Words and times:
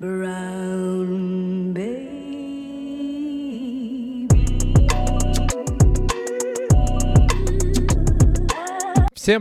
Всем 0.00 0.08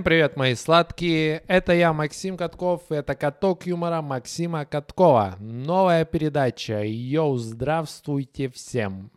привет, 0.03 0.35
мои 0.35 0.55
сладкие! 0.55 1.43
Это 1.47 1.71
я, 1.73 1.93
Максим 1.93 2.35
Катков, 2.35 2.91
это 2.91 3.15
каток 3.15 3.67
юмора 3.67 4.01
Максима 4.01 4.65
Каткова. 4.65 5.37
Новая 5.39 6.03
передача. 6.03 6.83
Йоу, 6.83 7.37
здравствуйте 7.37 8.49
всем! 8.49 9.11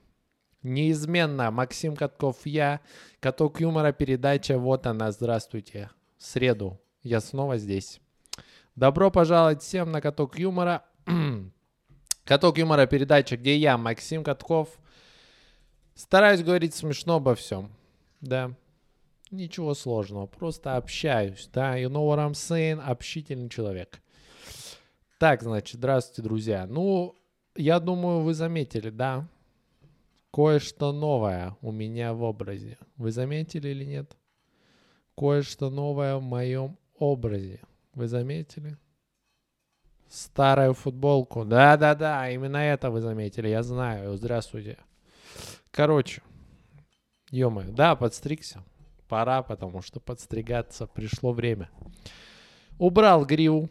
Неизменно 0.63 1.51
Максим 1.51 1.97
Катков 1.97 2.37
я, 2.45 2.81
каток 3.19 3.61
юмора 3.61 3.91
передача, 3.91 4.59
вот 4.59 4.87
она, 4.87 5.11
здравствуйте. 5.11 5.91
В 6.19 6.23
среду 6.23 6.81
я 7.03 7.21
снова 7.21 7.59
здесь. 7.59 8.01
Добро 8.77 9.11
пожаловать 9.11 9.61
всем 9.63 9.91
на 9.91 10.01
каток 10.01 10.39
юмора. 10.39 10.85
Каток 12.25 12.59
юмора 12.59 12.87
передача, 12.87 13.37
где 13.37 13.57
я, 13.57 13.77
Максим 13.79 14.25
Катков, 14.25 14.69
стараюсь 15.95 16.43
говорить 16.43 16.75
смешно 16.75 17.17
обо 17.17 17.35
всем. 17.35 17.71
Да, 18.21 18.55
Ничего 19.33 19.73
сложного, 19.73 20.27
просто 20.27 20.77
общаюсь, 20.77 21.49
да, 21.55 21.79
you 21.79 21.89
know 21.89 22.07
what 22.07 22.19
I'm 22.19 22.33
saying, 22.33 22.79
общительный 22.83 23.49
человек. 23.49 24.03
Так, 25.19 25.43
значит, 25.43 25.77
здравствуйте, 25.77 26.21
друзья. 26.21 26.67
Ну, 26.67 27.17
я 27.57 27.81
думаю, 27.81 28.21
вы 28.21 28.35
заметили, 28.35 28.91
да, 28.91 29.27
кое-что 30.35 30.93
новое 30.93 31.57
у 31.63 31.73
меня 31.73 32.13
в 32.13 32.23
образе. 32.23 32.77
Вы 32.97 33.11
заметили 33.11 33.71
или 33.71 33.87
нет? 33.87 34.15
Кое-что 35.17 35.71
новое 35.71 36.17
в 36.17 36.23
моем 36.23 36.77
образе. 36.99 37.63
Вы 37.95 38.09
заметили? 38.09 38.77
Старую 40.13 40.75
футболку. 40.75 41.47
Да-да-да, 41.47 42.31
именно 42.31 42.59
это 42.59 42.91
вы 42.91 43.01
заметили, 43.01 43.49
я 43.49 43.63
знаю. 43.63 44.15
Здравствуйте. 44.19 44.77
Короче, 45.71 46.21
ё 47.31 47.51
да, 47.69 47.97
подстригся 47.97 48.63
пора, 49.09 49.43
потому 49.43 49.81
что 49.81 50.01
подстригаться 50.01 50.87
пришло 50.87 51.33
время. 51.33 51.71
Убрал 52.79 53.25
гриву. 53.25 53.71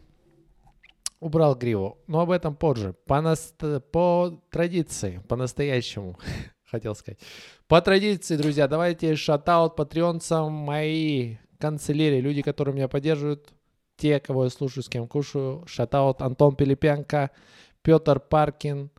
Убрал 1.20 1.54
гриву. 1.54 2.00
Но 2.08 2.22
об 2.22 2.32
этом 2.32 2.56
позже. 2.56 2.96
По, 3.06 3.22
наст... 3.22 3.56
по 3.92 4.42
традиции, 4.50 5.22
по-настоящему, 5.30 6.18
хотел 6.64 6.96
сказать. 6.96 7.20
По 7.68 7.84
традиции, 7.84 8.36
друзья, 8.36 8.68
давайте 8.68 9.16
шатаут 9.16 9.76
патреонцам 9.76 10.52
мои 10.52 11.36
канцелярии, 11.60 12.20
люди, 12.20 12.42
которые 12.42 12.74
меня 12.74 12.88
поддерживают, 12.88 13.54
те, 14.02 14.20
кого 14.20 14.46
я 14.46 14.50
слушаю, 14.50 14.84
с 14.84 14.90
кем 14.90 15.08
кушаю. 15.08 15.64
Шатаут 15.68 16.22
Антон 16.22 16.56
Пилипенко, 16.56 17.30
Петр 17.84 18.20
Паркин, 18.20 18.90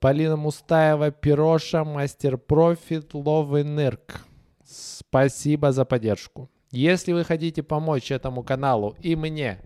Полина 0.00 0.36
Мустаева, 0.36 1.12
Пироша, 1.12 1.84
Мастер 1.84 2.36
Профит, 2.36 3.14
Лов 3.14 3.54
и 3.54 3.62
Нырк. 3.62 4.22
Спасибо 4.64 5.70
за 5.70 5.84
поддержку. 5.84 6.50
Если 6.72 7.12
вы 7.12 7.22
хотите 7.22 7.62
помочь 7.62 8.10
этому 8.10 8.42
каналу 8.42 8.96
и 9.00 9.14
мне, 9.14 9.60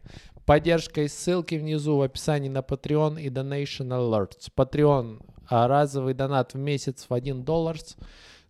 поддержкой 0.45 1.09
ссылки 1.09 1.55
внизу 1.55 1.97
в 1.97 2.03
описании 2.03 2.51
на 2.51 2.59
Patreon 2.59 3.21
и 3.21 3.31
Donation 3.31 3.89
Alerts. 3.89 4.51
Patreon 4.55 5.25
а, 5.49 5.67
разовый 5.67 6.13
донат 6.13 6.53
в 6.53 6.59
месяц 6.59 7.07
в 7.09 7.15
1 7.15 7.43
доллар. 7.43 7.79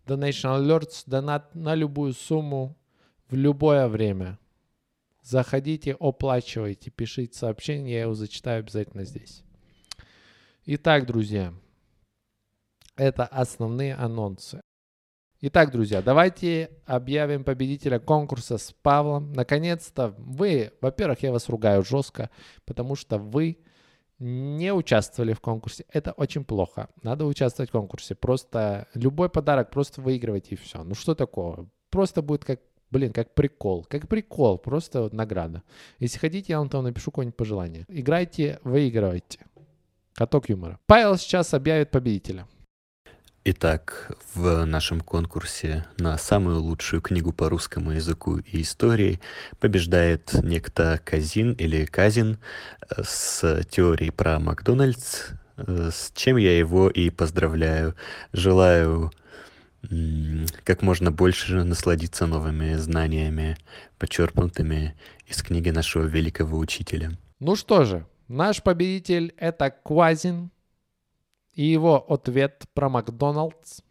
Donation 0.05 0.59
Alerts 0.59 1.03
донат 1.05 1.55
на 1.55 1.75
любую 1.75 2.13
сумму 2.13 2.75
в 3.29 3.35
любое 3.35 3.87
время. 3.87 4.37
Заходите, 5.23 5.95
оплачивайте, 5.99 6.91
пишите 6.91 7.37
сообщение, 7.37 7.95
я 7.95 8.01
его 8.01 8.13
зачитаю 8.13 8.59
обязательно 8.59 9.05
здесь. 9.05 9.41
Итак, 10.65 11.05
друзья, 11.05 11.53
это 12.97 13.25
основные 13.25 13.95
анонсы. 13.95 14.61
Итак, 15.39 15.71
друзья, 15.71 16.01
давайте 16.01 16.71
объявим 16.85 17.43
победителя 17.45 17.99
конкурса 17.99 18.57
с 18.57 18.73
Павлом. 18.81 19.31
Наконец-то 19.33 20.13
вы, 20.17 20.73
во-первых, 20.81 21.23
я 21.23 21.31
вас 21.31 21.47
ругаю 21.47 21.83
жестко, 21.83 22.29
потому 22.65 22.95
что 22.95 23.17
вы 23.17 23.59
не 24.19 24.73
участвовали 24.73 25.33
в 25.33 25.41
конкурсе. 25.41 25.85
Это 25.89 26.11
очень 26.13 26.45
плохо. 26.45 26.89
Надо 27.01 27.25
участвовать 27.25 27.69
в 27.69 27.73
конкурсе. 27.73 28.15
Просто 28.15 28.87
любой 28.93 29.29
подарок 29.29 29.69
просто 29.69 30.01
выигрывайте 30.01 30.55
и 30.55 30.57
все. 30.57 30.83
Ну 30.83 30.95
что 30.95 31.15
такого? 31.15 31.69
Просто 31.89 32.21
будет 32.21 32.45
как, 32.45 32.61
блин, 32.93 33.11
как 33.11 33.33
прикол. 33.33 33.85
Как 33.89 34.07
прикол, 34.07 34.57
просто 34.57 35.01
вот 35.01 35.13
награда. 35.13 35.63
Если 35.99 36.19
хотите, 36.19 36.53
я 36.53 36.59
вам 36.59 36.69
там 36.69 36.83
напишу 36.83 37.11
какое-нибудь 37.11 37.35
пожелание. 37.35 37.85
Играйте, 37.89 38.59
выигрывайте. 38.63 39.39
Каток 40.13 40.47
юмора. 40.49 40.79
Павел 40.85 41.17
сейчас 41.17 41.53
объявит 41.53 41.89
победителя. 41.89 42.47
Итак, 43.45 44.11
в 44.35 44.63
нашем 44.63 45.01
конкурсе 45.01 45.85
на 45.97 46.17
самую 46.17 46.61
лучшую 46.61 47.01
книгу 47.01 47.33
по 47.33 47.49
русскому 47.49 47.91
языку 47.91 48.37
и 48.37 48.61
истории 48.61 49.19
побеждает 49.59 50.33
некто 50.43 51.01
Казин 51.03 51.51
или 51.53 51.83
Казин 51.85 52.37
э, 52.89 53.03
с 53.03 53.63
теорией 53.65 54.11
про 54.11 54.39
Макдональдс, 54.39 55.31
э, 55.57 55.89
с 55.91 56.11
чем 56.15 56.37
я 56.37 56.57
его 56.57 56.89
и 56.89 57.09
поздравляю. 57.09 57.95
Желаю 58.31 59.11
как 60.63 60.81
можно 60.81 61.11
больше 61.11 61.63
насладиться 61.63 62.25
новыми 62.25 62.75
знаниями, 62.75 63.57
почерпнутыми 63.97 64.95
из 65.27 65.41
книги 65.43 65.69
нашего 65.69 66.03
великого 66.03 66.57
учителя. 66.57 67.11
Ну 67.39 67.55
что 67.55 67.83
же, 67.83 68.05
наш 68.27 68.63
победитель 68.63 69.33
это 69.37 69.69
Квазин, 69.71 70.51
и 71.53 71.65
его 71.65 71.97
ответ 72.11 72.63
про 72.73 72.89
Макдоналдс. 72.89 73.81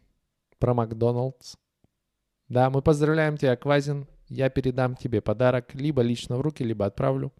Про 0.59 0.73
Макдоналдс. 0.73 1.55
Да, 2.49 2.69
мы 2.69 2.81
поздравляем 2.81 3.37
тебя, 3.37 3.55
Квазин. 3.55 4.07
Я 4.27 4.49
передам 4.49 4.95
тебе 4.95 5.21
подарок 5.21 5.73
либо 5.75 6.01
лично 6.01 6.37
в 6.37 6.41
руки, 6.41 6.63
либо 6.63 6.85
отправлю. 6.85 7.31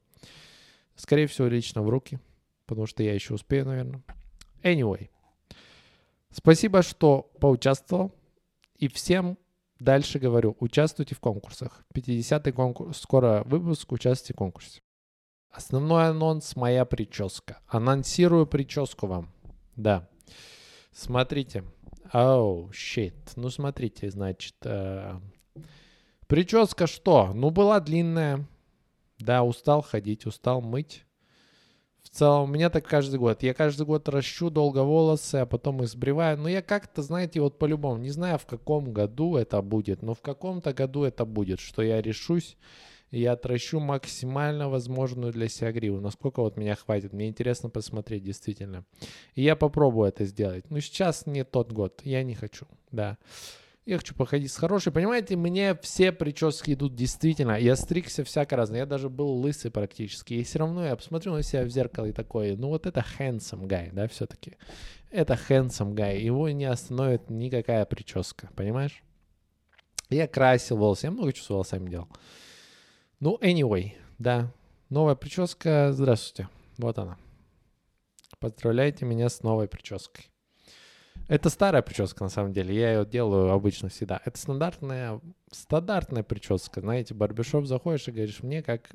Скорее 0.95 1.27
всего, 1.27 1.47
лично 1.47 1.81
в 1.81 1.89
руки, 1.89 2.19
потому 2.67 2.85
что 2.85 3.03
я 3.03 3.13
еще 3.13 3.33
успею, 3.33 3.65
наверное. 3.65 4.03
Anyway. 4.61 5.09
Спасибо, 6.31 6.83
что 6.83 7.31
поучаствовал. 7.39 8.13
И 8.77 8.87
всем 8.87 9.37
дальше 9.79 10.19
говорю, 10.19 10.55
участвуйте 10.59 11.15
в 11.15 11.19
конкурсах. 11.19 11.85
50-й 11.93 12.51
конкурс, 12.51 12.99
скоро 12.99 13.43
выпуск, 13.45 13.91
участвуйте 13.91 14.33
в 14.33 14.37
конкурсе. 14.37 14.81
Основной 15.51 16.09
анонс– 16.09 16.55
моя 16.55 16.83
прическа. 16.83 17.59
Анонсирую 17.67 18.47
прическу 18.47 19.05
вам. 19.05 19.31
Да. 19.75 20.09
Смотрите. 20.91 21.63
Оу, 22.11 22.67
oh, 22.67 22.73
щит. 22.73 23.15
Ну, 23.35 23.49
смотрите, 23.49 24.09
значит. 24.09 24.55
Э, 24.63 25.19
прическа 26.27 26.87
что? 26.87 27.33
Ну, 27.33 27.51
была 27.51 27.79
длинная. 27.79 28.47
Да, 29.19 29.43
устал 29.43 29.83
ходить, 29.83 30.25
устал 30.25 30.61
мыть. 30.61 31.05
В 32.03 32.09
целом, 32.09 32.43
у 32.43 32.53
меня 32.53 32.69
так 32.69 32.85
каждый 32.85 33.19
год. 33.19 33.43
Я 33.43 33.53
каждый 33.53 33.85
год 33.85 34.07
ращу 34.09 34.49
долго 34.49 34.83
волосы, 34.83 35.37
а 35.37 35.45
потом 35.45 35.81
их 35.81 35.89
сбриваю. 35.89 36.37
Но 36.37 36.47
я 36.47 36.61
как-то, 36.61 37.01
знаете, 37.01 37.41
вот 37.41 37.57
по-любому, 37.57 37.97
не 37.97 38.11
знаю, 38.11 38.37
в 38.37 38.45
каком 38.45 38.93
году 38.93 39.35
это 39.37 39.61
будет, 39.61 40.01
но 40.01 40.13
в 40.13 40.21
каком-то 40.21 40.73
году 40.73 41.03
это 41.03 41.25
будет, 41.25 41.59
что 41.59 41.81
я 41.81 42.01
решусь 42.01 42.57
я 43.17 43.33
отращу 43.33 43.79
максимально 43.79 44.69
возможную 44.69 45.31
для 45.31 45.47
себя 45.47 45.71
гриву. 45.71 45.99
Насколько 45.99 46.41
вот 46.41 46.57
меня 46.57 46.75
хватит. 46.75 47.13
Мне 47.13 47.27
интересно 47.27 47.69
посмотреть, 47.69 48.23
действительно. 48.23 48.85
И 49.35 49.43
я 49.43 49.55
попробую 49.55 50.07
это 50.07 50.25
сделать. 50.25 50.69
Но 50.71 50.79
сейчас 50.79 51.27
не 51.27 51.43
тот 51.43 51.71
год. 51.71 52.01
Я 52.03 52.23
не 52.23 52.33
хочу, 52.33 52.65
да. 52.91 53.17
Я 53.85 53.97
хочу 53.97 54.15
походить 54.15 54.51
с 54.51 54.57
хорошей. 54.57 54.93
Понимаете, 54.93 55.35
мне 55.35 55.75
все 55.75 56.13
прически 56.13 56.71
идут 56.71 56.95
действительно. 56.95 57.59
Я 57.59 57.75
стригся 57.75 58.23
всяко 58.23 58.55
разно. 58.55 58.77
Я 58.77 58.85
даже 58.85 59.09
был 59.09 59.33
лысый 59.33 59.71
практически. 59.71 60.35
И 60.35 60.43
все 60.43 60.59
равно 60.59 60.85
я 60.85 60.95
посмотрю 60.95 61.33
на 61.33 61.43
себя 61.43 61.63
в 61.63 61.69
зеркало 61.69 62.05
и 62.05 62.13
такой, 62.13 62.55
ну 62.55 62.69
вот 62.69 62.85
это 62.85 63.05
handsome 63.19 63.67
guy, 63.67 63.91
да, 63.91 64.07
все-таки. 64.07 64.55
Это 65.11 65.37
handsome 65.49 65.95
guy. 65.95 66.17
Его 66.17 66.49
не 66.49 66.63
остановит 66.63 67.29
никакая 67.29 67.85
прическа, 67.85 68.49
понимаешь? 68.55 69.03
Я 70.09 70.27
красил 70.27 70.77
волосы. 70.77 71.07
Я 71.07 71.11
много 71.11 71.33
чего 71.33 71.45
с 71.45 71.49
волосами 71.49 71.89
делал. 71.89 72.07
Ну, 73.19 73.37
anyway, 73.41 73.93
да. 74.17 74.53
Новая 74.89 75.15
прическа. 75.15 75.89
Здравствуйте. 75.91 76.47
Вот 76.77 76.97
она. 76.99 77.17
Поздравляйте 78.39 79.03
меня 79.05 79.27
с 79.27 79.43
новой 79.43 79.67
прической. 79.67 80.32
Это 81.27 81.49
старая 81.49 81.81
прическа, 81.81 82.23
на 82.23 82.29
самом 82.29 82.53
деле. 82.53 82.75
Я 82.75 82.93
ее 82.93 83.05
делаю 83.05 83.51
обычно 83.51 83.89
всегда. 83.89 84.21
Это 84.25 84.37
стандартная, 84.37 85.21
стандартная 85.51 86.23
прическа. 86.23 86.81
Знаете, 86.81 87.13
барбершоп 87.13 87.65
заходишь 87.65 88.07
и 88.07 88.11
говоришь, 88.11 88.43
мне 88.43 88.61
как, 88.61 88.89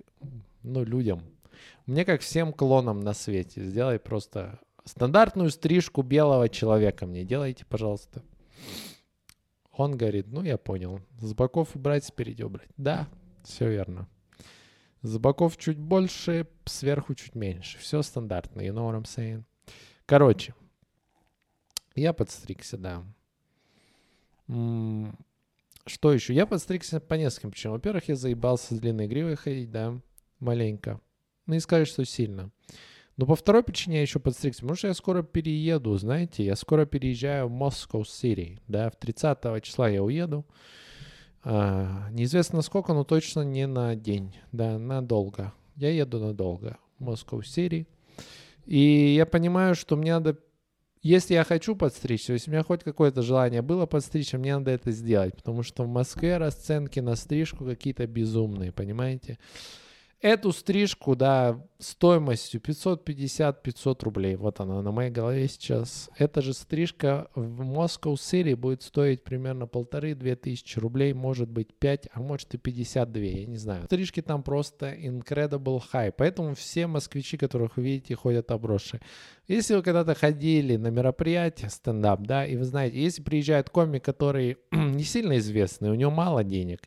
ну, 0.62 0.84
людям, 0.84 1.22
мне 1.86 2.04
как 2.04 2.20
всем 2.20 2.52
клонам 2.52 3.00
на 3.00 3.14
свете. 3.14 3.64
Сделай 3.64 3.98
просто 3.98 4.60
стандартную 4.84 5.50
стрижку 5.50 6.02
белого 6.02 6.48
человека 6.48 7.06
мне 7.06 7.24
делайте, 7.24 7.64
пожалуйста. 7.64 8.22
Он 9.72 9.96
говорит, 9.96 10.26
ну, 10.28 10.42
я 10.42 10.58
понял. 10.58 11.00
С 11.20 11.34
боков 11.34 11.76
убрать, 11.76 12.04
спереди 12.04 12.42
убрать. 12.42 12.68
Да, 12.76 13.08
все 13.44 13.70
верно. 13.70 14.08
С 15.02 15.16
боков 15.18 15.56
чуть 15.56 15.78
больше, 15.78 16.48
сверху 16.64 17.14
чуть 17.14 17.36
меньше. 17.36 17.78
Все 17.78 18.02
стандартно, 18.02 18.60
you 18.60 18.72
know 18.72 18.90
what 18.90 19.00
I'm 19.00 19.04
saying? 19.04 19.44
Короче, 20.04 20.54
я 21.98 22.12
подстригся, 22.12 22.78
да. 22.78 23.04
Что 25.86 26.12
еще? 26.12 26.34
Я 26.34 26.46
подстригся 26.46 27.00
по 27.00 27.14
нескольким 27.14 27.50
причинам. 27.50 27.76
Во-первых, 27.76 28.08
я 28.08 28.16
заебался 28.16 28.74
с 28.74 28.78
длинной 28.78 29.06
гривой 29.06 29.36
ходить, 29.36 29.70
да, 29.70 29.98
маленько. 30.38 31.00
Ну, 31.46 31.54
не 31.54 31.60
сказать, 31.60 31.88
что 31.88 32.04
сильно. 32.04 32.50
Но 33.16 33.26
по 33.26 33.34
второй 33.34 33.64
причине 33.64 33.96
я 33.96 34.02
еще 34.02 34.20
подстригся, 34.20 34.60
потому 34.60 34.76
что 34.76 34.88
я 34.88 34.94
скоро 34.94 35.22
перееду, 35.22 35.96
знаете, 35.96 36.44
я 36.44 36.54
скоро 36.54 36.86
переезжаю 36.86 37.48
в 37.48 37.50
Москва 37.50 38.04
Сити, 38.04 38.60
да, 38.68 38.90
в 38.90 38.96
30 38.96 39.62
числа 39.62 39.88
я 39.88 40.04
уеду. 40.04 40.46
А, 41.42 42.08
неизвестно 42.12 42.62
сколько, 42.62 42.92
но 42.92 43.02
точно 43.02 43.40
не 43.40 43.66
на 43.66 43.96
день, 43.96 44.36
да, 44.52 44.78
надолго. 44.78 45.52
Я 45.74 45.90
еду 45.90 46.20
надолго 46.20 46.78
в 46.98 47.04
Москва 47.04 47.42
Сити. 47.42 47.88
И 48.66 49.14
я 49.16 49.26
понимаю, 49.26 49.74
что 49.74 49.96
мне 49.96 50.12
надо 50.12 50.38
если 51.02 51.34
я 51.34 51.44
хочу 51.44 51.76
подстричься, 51.76 52.32
если 52.32 52.50
у 52.50 52.54
меня 52.54 52.62
хоть 52.62 52.84
какое-то 52.84 53.22
желание 53.22 53.62
было 53.62 53.86
подстричься, 53.86 54.38
мне 54.38 54.56
надо 54.56 54.70
это 54.70 54.90
сделать, 54.90 55.36
потому 55.36 55.62
что 55.62 55.84
в 55.84 55.88
Москве 55.88 56.36
расценки 56.36 57.00
на 57.00 57.16
стрижку 57.16 57.64
какие-то 57.64 58.06
безумные, 58.06 58.72
понимаете? 58.72 59.38
Эту 60.20 60.50
стрижку, 60.50 61.14
да, 61.14 61.64
стоимостью 61.78 62.60
550-500 62.60 64.04
рублей, 64.04 64.34
вот 64.34 64.58
она 64.58 64.82
на 64.82 64.90
моей 64.90 65.12
голове 65.12 65.46
сейчас. 65.46 66.10
Эта 66.18 66.42
же 66.42 66.54
стрижка 66.54 67.28
в 67.36 67.62
Moscow 67.62 68.14
City 68.14 68.56
будет 68.56 68.82
стоить 68.82 69.22
примерно 69.22 69.68
полторы-две 69.68 70.34
тысячи 70.34 70.80
рублей, 70.80 71.12
может 71.12 71.48
быть 71.48 71.72
5, 71.72 72.08
а 72.12 72.20
может 72.20 72.52
и 72.52 72.58
52, 72.58 73.22
я 73.22 73.46
не 73.46 73.58
знаю. 73.58 73.84
Стрижки 73.84 74.20
там 74.20 74.42
просто 74.42 74.92
incredible 74.92 75.80
high, 75.92 76.10
поэтому 76.10 76.56
все 76.56 76.88
москвичи, 76.88 77.36
которых 77.36 77.76
вы 77.76 77.84
видите, 77.84 78.16
ходят 78.16 78.50
обросшие. 78.50 79.00
Если 79.48 79.74
вы 79.74 79.82
когда-то 79.82 80.14
ходили 80.14 80.76
на 80.76 80.88
мероприятие 80.88 81.70
стендап, 81.70 82.20
да, 82.20 82.44
и 82.44 82.56
вы 82.56 82.64
знаете, 82.64 83.00
если 83.00 83.22
приезжает 83.22 83.70
комик, 83.70 84.04
который 84.04 84.58
не 84.70 85.04
сильно 85.04 85.38
известный, 85.38 85.90
у 85.90 85.94
него 85.94 86.10
мало 86.10 86.44
денег, 86.44 86.82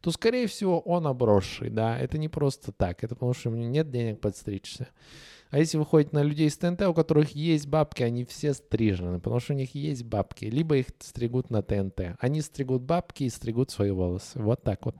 то, 0.00 0.10
скорее 0.10 0.46
всего, 0.46 0.80
он 0.80 1.06
обросший, 1.06 1.68
да, 1.68 1.98
это 1.98 2.16
не 2.16 2.28
просто 2.28 2.72
так, 2.72 3.04
это 3.04 3.14
потому 3.14 3.34
что 3.34 3.50
у 3.50 3.52
него 3.52 3.68
нет 3.68 3.90
денег 3.90 4.20
подстричься. 4.22 4.88
А 5.50 5.58
если 5.58 5.76
вы 5.76 5.84
ходите 5.84 6.16
на 6.16 6.22
людей 6.22 6.48
с 6.48 6.56
ТНТ, 6.56 6.82
у 6.82 6.94
которых 6.94 7.30
есть 7.36 7.66
бабки, 7.68 8.02
они 8.02 8.24
все 8.24 8.54
стрижены, 8.54 9.20
потому 9.20 9.38
что 9.38 9.52
у 9.52 9.56
них 9.56 9.74
есть 9.74 10.02
бабки, 10.02 10.46
либо 10.46 10.78
их 10.78 10.86
стригут 10.98 11.50
на 11.50 11.62
ТНТ. 11.62 12.16
Они 12.18 12.40
стригут 12.40 12.82
бабки 12.82 13.24
и 13.24 13.30
стригут 13.30 13.70
свои 13.70 13.90
волосы. 13.90 14.40
Вот 14.40 14.62
так 14.62 14.84
вот. 14.86 14.96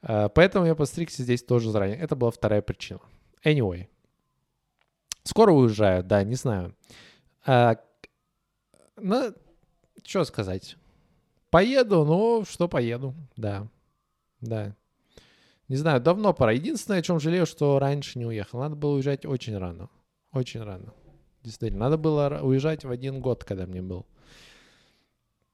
А, 0.00 0.28
Поэтому 0.30 0.64
я 0.64 0.74
постригся 0.74 1.24
здесь 1.24 1.42
тоже 1.42 1.70
заранее. 1.70 1.98
Это 1.98 2.16
была 2.16 2.30
вторая 2.30 2.62
причина. 2.62 3.00
Anyway. 3.44 3.88
Скоро 5.28 5.52
уезжаю, 5.52 6.02
да, 6.02 6.24
не 6.24 6.36
знаю. 6.36 6.74
А, 7.44 7.76
ну, 8.96 9.34
что 10.02 10.24
сказать. 10.24 10.78
Поеду, 11.50 12.06
ну, 12.06 12.46
что 12.48 12.66
поеду, 12.66 13.14
да. 13.36 13.68
Да. 14.40 14.74
Не 15.68 15.76
знаю, 15.76 16.00
давно 16.00 16.32
пора. 16.32 16.52
Единственное, 16.52 17.00
о 17.00 17.02
чем 17.02 17.20
жалею, 17.20 17.44
что 17.44 17.78
раньше 17.78 18.18
не 18.18 18.24
уехал. 18.24 18.60
Надо 18.60 18.74
было 18.74 18.94
уезжать 18.94 19.26
очень 19.26 19.58
рано. 19.58 19.90
Очень 20.32 20.62
рано. 20.62 20.94
Действительно, 21.42 21.80
надо 21.80 21.98
было 21.98 22.40
уезжать 22.42 22.86
в 22.86 22.90
один 22.90 23.20
год, 23.20 23.44
когда 23.44 23.66
мне 23.66 23.82
был. 23.82 24.06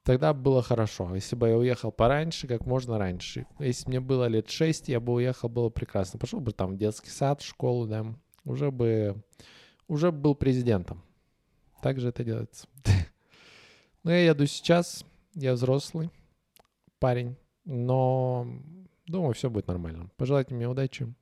Тогда 0.04 0.32
было 0.34 0.62
хорошо. 0.62 1.16
Если 1.16 1.34
бы 1.34 1.48
я 1.48 1.56
уехал 1.56 1.90
пораньше, 1.90 2.46
как 2.46 2.64
можно 2.64 2.96
раньше. 2.96 3.48
Если 3.58 3.88
мне 3.88 3.98
было 3.98 4.28
лет 4.28 4.48
6, 4.48 4.88
я 4.88 5.00
бы 5.00 5.14
уехал, 5.14 5.48
было 5.48 5.68
прекрасно. 5.68 6.20
Пошел 6.20 6.38
бы 6.38 6.52
там 6.52 6.74
в 6.74 6.76
детский 6.76 7.10
сад, 7.10 7.42
в 7.42 7.44
школу, 7.44 7.88
да. 7.88 8.06
Уже 8.44 8.70
бы... 8.70 9.20
Уже 9.88 10.10
был 10.12 10.34
президентом. 10.34 11.02
Так 11.82 12.00
же 12.00 12.08
это 12.08 12.24
делается. 12.24 12.66
Но 14.02 14.10
я 14.10 14.26
еду 14.26 14.46
сейчас. 14.46 15.04
Я 15.34 15.54
взрослый 15.54 16.10
парень. 16.98 17.36
Но 17.64 18.46
думаю, 19.06 19.34
все 19.34 19.50
будет 19.50 19.66
нормально. 19.68 20.10
Пожелайте 20.16 20.54
мне 20.54 20.68
удачи. 20.68 21.12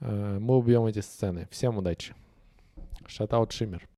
Э, 0.00 0.38
Мы 0.38 0.56
убьем 0.56 0.86
эти 0.86 1.00
сцены. 1.00 1.48
Всем 1.50 1.78
удачи. 1.78 2.14
Шатаут 3.06 3.52
Шиммер. 3.52 3.88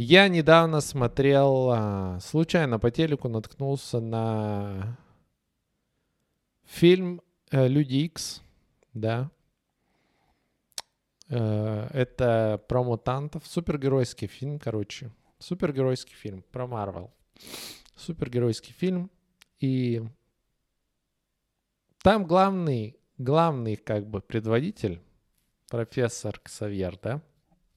Я 0.00 0.28
недавно 0.28 0.80
смотрел, 0.80 1.70
а, 1.72 2.20
случайно 2.20 2.78
по 2.78 2.88
телеку 2.90 3.28
наткнулся 3.28 3.98
на 3.98 4.96
фильм 6.64 7.20
э, 7.50 7.66
«Люди 7.66 7.96
Икс», 8.04 8.42
да. 8.94 9.28
Э, 11.28 11.88
Это 11.92 12.62
про 12.68 12.82
мутантов, 12.82 13.46
супергеройский 13.46 14.28
фильм, 14.28 14.58
короче. 14.58 15.10
Супергеройский 15.38 16.14
фильм 16.14 16.42
про 16.50 16.66
Марвел. 16.66 17.12
Супергеройский 17.94 18.72
фильм. 18.72 19.10
И 19.60 20.02
там 22.02 22.26
главный, 22.26 22.96
главный 23.18 23.76
как 23.76 24.06
бы 24.08 24.20
предводитель, 24.20 25.00
профессор 25.68 26.38
Ксавьер, 26.40 26.98
да? 27.02 27.22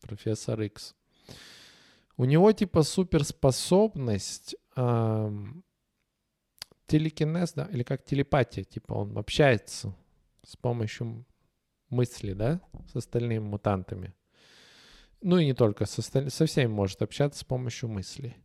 Профессор 0.01 0.61
Икс. 0.61 0.95
У 2.17 2.25
него 2.25 2.51
типа 2.51 2.83
суперспособность 2.83 4.55
ам, 4.75 5.63
телекинез, 6.87 7.53
да, 7.53 7.65
или 7.71 7.83
как 7.83 8.03
телепатия, 8.03 8.63
типа 8.63 8.93
он 8.93 9.17
общается 9.17 9.95
с 10.43 10.55
помощью 10.55 11.25
мысли, 11.91 12.33
да, 12.33 12.61
с 12.91 12.95
остальными 12.95 13.39
мутантами. 13.39 14.13
Ну 15.21 15.37
и 15.37 15.45
не 15.45 15.53
только, 15.53 15.85
со, 15.85 16.01
со 16.01 16.45
всеми 16.45 16.67
может 16.67 17.01
общаться 17.01 17.39
с 17.39 17.43
помощью 17.43 17.89
мысли. 17.89 18.35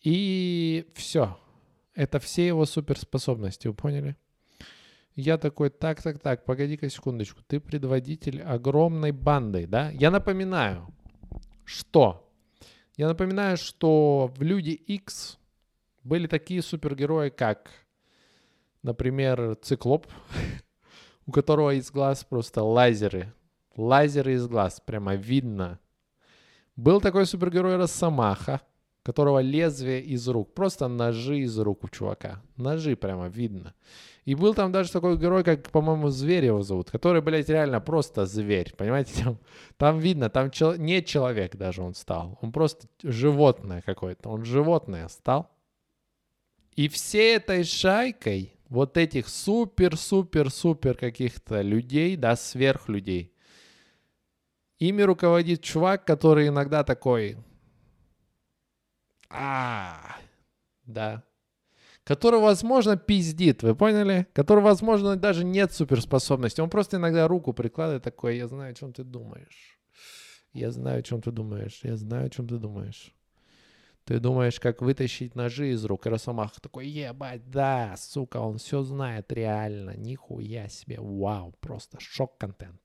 И 0.00 0.90
все. 0.94 1.38
Это 1.94 2.18
все 2.18 2.46
его 2.46 2.64
суперспособности, 2.64 3.68
вы 3.68 3.74
поняли? 3.74 4.16
Я 5.14 5.36
такой, 5.36 5.68
так, 5.68 6.02
так, 6.02 6.18
так, 6.20 6.46
погоди-ка 6.46 6.88
секундочку. 6.88 7.42
Ты 7.46 7.60
предводитель 7.60 8.40
огромной 8.40 9.12
банды, 9.12 9.66
да? 9.66 9.90
Я 9.90 10.10
напоминаю, 10.10 10.86
что? 11.64 12.32
Я 12.96 13.08
напоминаю, 13.08 13.58
что 13.58 14.32
в 14.34 14.42
Люди 14.42 14.70
X 14.70 15.38
были 16.02 16.26
такие 16.26 16.62
супергерои, 16.62 17.28
как, 17.28 17.70
например, 18.82 19.56
Циклоп, 19.56 20.06
у 21.26 21.32
которого 21.32 21.74
из 21.74 21.90
глаз 21.90 22.24
просто 22.24 22.62
лазеры. 22.62 23.32
Лазеры 23.76 24.34
из 24.34 24.46
глаз, 24.46 24.82
прямо 24.84 25.14
видно. 25.14 25.78
Был 26.76 27.00
такой 27.00 27.26
супергерой 27.26 27.76
Росомаха, 27.76 28.60
которого 29.02 29.40
лезвие 29.40 30.00
из 30.00 30.28
рук, 30.28 30.54
просто 30.54 30.88
ножи 30.88 31.40
из 31.40 31.58
рук 31.58 31.84
у 31.84 31.88
чувака. 31.88 32.42
Ножи 32.56 32.96
прямо 32.96 33.28
видно. 33.28 33.74
И 34.24 34.36
был 34.36 34.54
там 34.54 34.70
даже 34.70 34.92
такой 34.92 35.18
герой, 35.18 35.42
как, 35.42 35.70
по-моему, 35.70 36.08
Зверь 36.08 36.44
его 36.44 36.62
зовут, 36.62 36.90
который, 36.90 37.20
блядь, 37.20 37.48
реально 37.48 37.80
просто 37.80 38.24
зверь, 38.24 38.72
понимаете? 38.76 39.24
Там, 39.24 39.38
там 39.76 39.98
видно, 39.98 40.30
там 40.30 40.50
чел- 40.50 40.76
не 40.76 41.02
человек 41.02 41.56
даже 41.56 41.82
он 41.82 41.94
стал. 41.94 42.38
Он 42.40 42.52
просто 42.52 42.86
животное 43.02 43.82
какое-то. 43.82 44.28
Он 44.28 44.44
животное 44.44 45.08
стал. 45.08 45.50
И 46.76 46.88
всей 46.88 47.36
этой 47.36 47.64
шайкой 47.64 48.54
вот 48.72 48.96
этих 48.96 49.28
супер-супер-супер 49.28 50.96
каких-то 50.96 51.60
людей, 51.60 52.16
да, 52.16 52.36
сверхлюдей, 52.36 53.34
ими 54.78 55.02
руководит 55.02 55.62
чувак, 55.62 56.06
который 56.06 56.48
иногда 56.48 56.82
такой... 56.82 57.36
А, 59.28 60.16
да. 60.86 61.22
Который, 62.04 62.40
возможно, 62.40 62.96
пиздит, 62.96 63.62
вы 63.62 63.74
поняли? 63.74 64.26
Который, 64.32 64.64
возможно, 64.64 65.16
даже 65.16 65.44
нет 65.44 65.72
суперспособности. 65.72 66.60
Он 66.62 66.70
просто 66.70 66.96
иногда 66.96 67.28
руку 67.28 67.52
прикладывает 67.52 68.02
такой, 68.02 68.38
я 68.38 68.48
знаю, 68.48 68.72
о 68.72 68.74
чем 68.74 68.92
ты 68.92 69.04
думаешь. 69.04 69.78
Я 70.52 70.70
знаю, 70.70 71.00
о 71.00 71.02
чем 71.02 71.20
ты 71.20 71.30
думаешь. 71.30 71.80
Я 71.82 71.96
знаю, 71.96 72.26
о 72.26 72.30
чем 72.30 72.48
ты 72.48 72.56
думаешь. 72.56 73.14
Ты 74.04 74.18
думаешь, 74.18 74.58
как 74.58 74.82
вытащить 74.82 75.36
ножи 75.36 75.70
из 75.70 75.84
рук. 75.84 76.06
И 76.06 76.10
Росомаха 76.10 76.60
такой, 76.60 76.88
ебать, 76.88 77.48
да, 77.50 77.94
сука, 77.96 78.38
он 78.38 78.58
все 78.58 78.82
знает 78.82 79.32
реально. 79.32 79.96
Нихуя 79.96 80.68
себе. 80.68 80.98
Вау, 81.00 81.54
просто 81.60 81.98
шок-контент. 82.00 82.80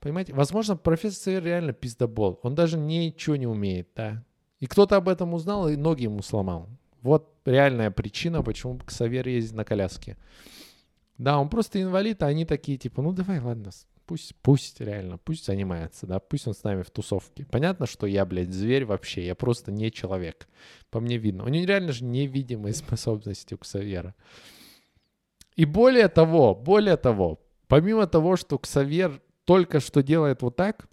Понимаете? 0.00 0.32
Возможно, 0.32 0.76
профессор 0.76 1.42
реально 1.42 1.72
пиздобол. 1.72 2.40
Он 2.42 2.54
даже 2.54 2.78
ничего 2.78 3.36
не 3.36 3.46
умеет, 3.46 3.88
да. 3.94 4.24
И 4.58 4.66
кто-то 4.66 4.96
об 4.96 5.08
этом 5.08 5.34
узнал 5.34 5.68
и 5.68 5.76
ноги 5.76 6.04
ему 6.04 6.22
сломал. 6.22 6.68
Вот 7.02 7.34
реальная 7.44 7.90
причина, 7.90 8.42
почему 8.42 8.78
Ксавер 8.78 9.28
ездит 9.28 9.54
на 9.54 9.64
коляске. 9.64 10.16
Да, 11.16 11.38
он 11.38 11.48
просто 11.48 11.80
инвалид, 11.82 12.22
а 12.22 12.26
они 12.26 12.44
такие, 12.44 12.78
типа, 12.78 13.02
ну 13.02 13.12
давай, 13.12 13.40
ладно, 13.40 13.70
пусть, 14.10 14.34
пусть 14.42 14.80
реально, 14.80 15.18
пусть 15.18 15.46
занимается, 15.46 16.04
да, 16.04 16.18
пусть 16.18 16.48
он 16.48 16.54
с 16.54 16.64
нами 16.64 16.82
в 16.82 16.90
тусовке. 16.90 17.46
Понятно, 17.46 17.86
что 17.86 18.08
я, 18.08 18.26
блядь, 18.26 18.52
зверь 18.52 18.84
вообще, 18.84 19.24
я 19.24 19.36
просто 19.36 19.70
не 19.70 19.92
человек. 19.92 20.48
По 20.90 20.98
мне 20.98 21.16
видно. 21.16 21.44
У 21.44 21.48
него 21.48 21.64
реально 21.64 21.92
же 21.92 22.02
невидимые 22.02 22.74
способности 22.74 23.54
у 23.54 23.58
Ксавьера. 23.58 24.16
И 25.54 25.64
более 25.64 26.08
того, 26.08 26.56
более 26.56 26.96
того, 26.96 27.40
помимо 27.68 28.08
того, 28.08 28.34
что 28.34 28.58
Ксавьер 28.58 29.22
только 29.44 29.78
что 29.78 30.02
делает 30.02 30.42
вот 30.42 30.56
так 30.56 30.88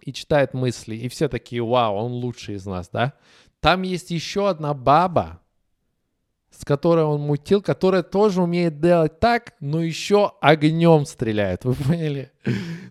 и 0.00 0.12
читает 0.12 0.54
мысли, 0.54 0.94
и 0.94 1.08
все 1.08 1.28
такие, 1.28 1.60
вау, 1.60 1.96
он 1.96 2.12
лучший 2.12 2.54
из 2.54 2.66
нас, 2.66 2.88
да? 2.88 3.14
Там 3.58 3.82
есть 3.82 4.12
еще 4.12 4.48
одна 4.48 4.74
баба, 4.74 5.41
с 6.52 6.64
которой 6.64 7.04
он 7.04 7.22
мутил, 7.22 7.62
которая 7.62 8.02
тоже 8.02 8.42
умеет 8.42 8.78
делать 8.80 9.18
так, 9.18 9.54
но 9.60 9.82
еще 9.82 10.32
огнем 10.40 11.06
стреляет. 11.06 11.64
Вы 11.64 11.74
поняли? 11.74 12.30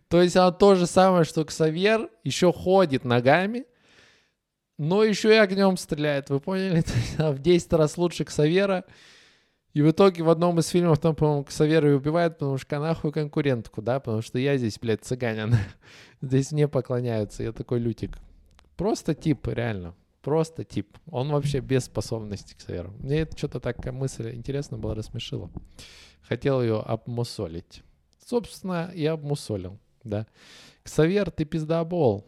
То 0.08 0.22
есть 0.22 0.36
она 0.36 0.51
то 0.51 0.75
же 0.75 0.88
самое, 0.88 1.24
что 1.24 1.46
Ксавьер, 1.46 2.10
еще 2.24 2.51
ходит 2.51 3.06
ногами, 3.06 3.65
но 4.77 5.03
еще 5.03 5.30
и 5.30 5.38
огнем 5.38 5.77
стреляет. 5.77 6.30
Вы 6.30 6.39
поняли? 6.39 6.84
в 7.18 7.39
10 7.39 7.74
раз 7.74 7.98
лучше 7.98 8.25
Ксавьера. 8.25 8.84
И 9.74 9.82
в 9.82 9.89
итоге 9.89 10.24
в 10.24 10.30
одном 10.30 10.60
из 10.60 10.68
фильмов 10.68 11.00
там, 11.00 11.15
по-моему, 11.15 11.46
Ксавьера 11.46 11.89
и 11.89 11.94
убивают, 11.94 12.39
потому 12.39 12.58
что 12.58 12.80
нахуй 12.80 13.12
конкурентку, 13.12 13.82
да? 13.82 14.00
Потому 14.00 14.22
что 14.22 14.38
я 14.38 14.58
здесь, 14.58 14.80
блядь, 14.80 15.03
цыганин. 15.03 15.56
здесь 16.22 16.51
мне 16.51 16.68
поклоняются. 16.68 17.44
Я 17.44 17.51
такой 17.53 17.80
лютик. 17.80 18.18
Просто 18.75 19.13
тип, 19.13 19.48
реально. 19.48 19.94
Просто 20.22 20.63
тип. 20.63 20.98
Он 21.08 21.30
вообще 21.30 21.60
без 21.60 21.86
способностей 21.86 22.56
к 22.56 22.62
северу. 22.62 22.94
Мне 23.00 23.22
это 23.22 23.38
что-то 23.38 23.60
такая 23.60 23.92
мысль 23.92 24.34
интересно 24.36 24.78
было, 24.78 24.94
рассмешила. 24.94 25.50
Хотел 26.22 26.62
ее 26.62 26.80
обмусолить. 26.80 27.84
Собственно, 28.25 28.92
я 28.94 29.13
обмусолил, 29.13 29.80
да. 30.04 30.28
Ксавер, 30.84 31.32
ты 31.32 31.46
пиздобол. 31.46 32.28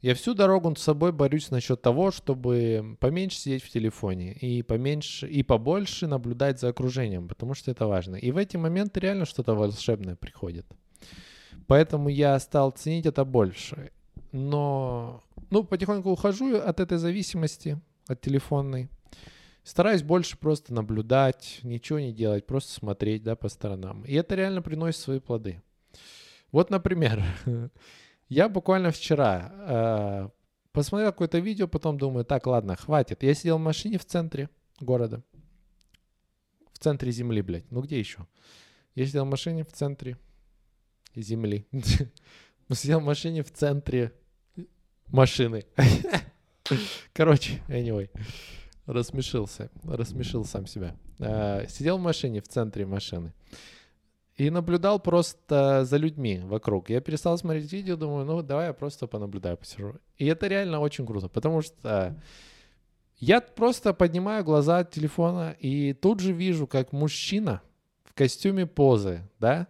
Я 0.00 0.14
всю 0.14 0.34
дорогу 0.34 0.72
с 0.76 0.82
собой 0.82 1.10
борюсь 1.10 1.50
насчет 1.50 1.82
того, 1.82 2.12
чтобы 2.12 2.96
поменьше 3.00 3.38
сидеть 3.38 3.64
в 3.64 3.70
телефоне 3.70 4.32
и 4.32 4.62
поменьше 4.62 5.26
и 5.26 5.42
побольше 5.42 6.06
наблюдать 6.06 6.60
за 6.60 6.68
окружением, 6.68 7.26
потому 7.26 7.54
что 7.54 7.72
это 7.72 7.86
важно. 7.88 8.14
И 8.14 8.30
в 8.30 8.36
эти 8.36 8.56
моменты 8.56 9.00
реально 9.00 9.24
что-то 9.24 9.54
волшебное 9.54 10.14
приходит. 10.14 10.66
Поэтому 11.66 12.08
я 12.10 12.38
стал 12.38 12.70
ценить 12.70 13.06
это 13.06 13.24
больше. 13.24 13.90
Но 14.30 15.24
ну, 15.50 15.64
потихоньку 15.64 16.10
ухожу 16.10 16.56
от 16.56 16.80
этой 16.80 16.98
зависимости, 16.98 17.80
от 18.06 18.20
телефонной. 18.20 18.88
Стараюсь 19.62 20.02
больше 20.02 20.38
просто 20.38 20.72
наблюдать, 20.72 21.60
ничего 21.62 21.98
не 21.98 22.12
делать, 22.12 22.46
просто 22.46 22.72
смотреть, 22.72 23.22
да, 23.22 23.36
по 23.36 23.48
сторонам. 23.48 24.02
И 24.04 24.14
это 24.14 24.34
реально 24.34 24.62
приносит 24.62 25.00
свои 25.00 25.20
плоды. 25.20 25.62
Вот, 26.52 26.70
например, 26.70 27.22
я 28.28 28.48
буквально 28.48 28.90
вчера 28.90 29.52
э, 29.52 30.28
посмотрел 30.72 31.12
какое-то 31.12 31.38
видео, 31.38 31.68
потом 31.68 31.98
думаю, 31.98 32.24
так, 32.24 32.46
ладно, 32.46 32.76
хватит. 32.76 33.22
Я 33.22 33.34
сидел 33.34 33.58
в 33.58 33.62
машине 33.62 33.98
в 33.98 34.04
центре 34.04 34.48
города. 34.80 35.22
В 36.72 36.78
центре 36.78 37.10
земли, 37.10 37.42
блядь. 37.42 37.70
Ну 37.70 37.82
где 37.82 37.98
еще? 37.98 38.26
Я 38.94 39.04
сидел 39.06 39.24
в 39.24 39.28
машине 39.28 39.64
в 39.64 39.72
центре 39.72 40.16
земли. 41.14 41.66
Сидел 42.72 43.00
в 43.00 43.04
машине 43.04 43.42
в 43.42 43.50
центре 43.50 44.12
машины. 45.10 45.64
Короче, 47.12 47.62
anyway, 47.68 48.10
рассмешился, 48.86 49.70
рассмешил 49.84 50.44
сам 50.44 50.66
себя. 50.66 50.96
А, 51.18 51.66
сидел 51.68 51.98
в 51.98 52.02
машине, 52.02 52.40
в 52.40 52.48
центре 52.48 52.86
машины. 52.86 53.32
И 54.36 54.50
наблюдал 54.50 55.00
просто 55.00 55.84
за 55.84 55.96
людьми 55.96 56.40
вокруг. 56.44 56.90
Я 56.90 57.00
перестал 57.00 57.36
смотреть 57.38 57.72
видео, 57.72 57.96
думаю, 57.96 58.24
ну 58.24 58.42
давай 58.42 58.68
я 58.68 58.72
просто 58.72 59.08
понаблюдаю, 59.08 59.56
посижу. 59.56 59.96
И 60.16 60.26
это 60.26 60.46
реально 60.46 60.78
очень 60.78 61.06
круто, 61.06 61.28
потому 61.28 61.60
что 61.60 62.16
я 63.16 63.40
просто 63.40 63.92
поднимаю 63.94 64.44
глаза 64.44 64.78
от 64.78 64.92
телефона 64.92 65.56
и 65.58 65.92
тут 65.92 66.20
же 66.20 66.32
вижу, 66.32 66.68
как 66.68 66.92
мужчина 66.92 67.62
в 68.04 68.14
костюме 68.14 68.64
позы, 68.64 69.28
да, 69.40 69.66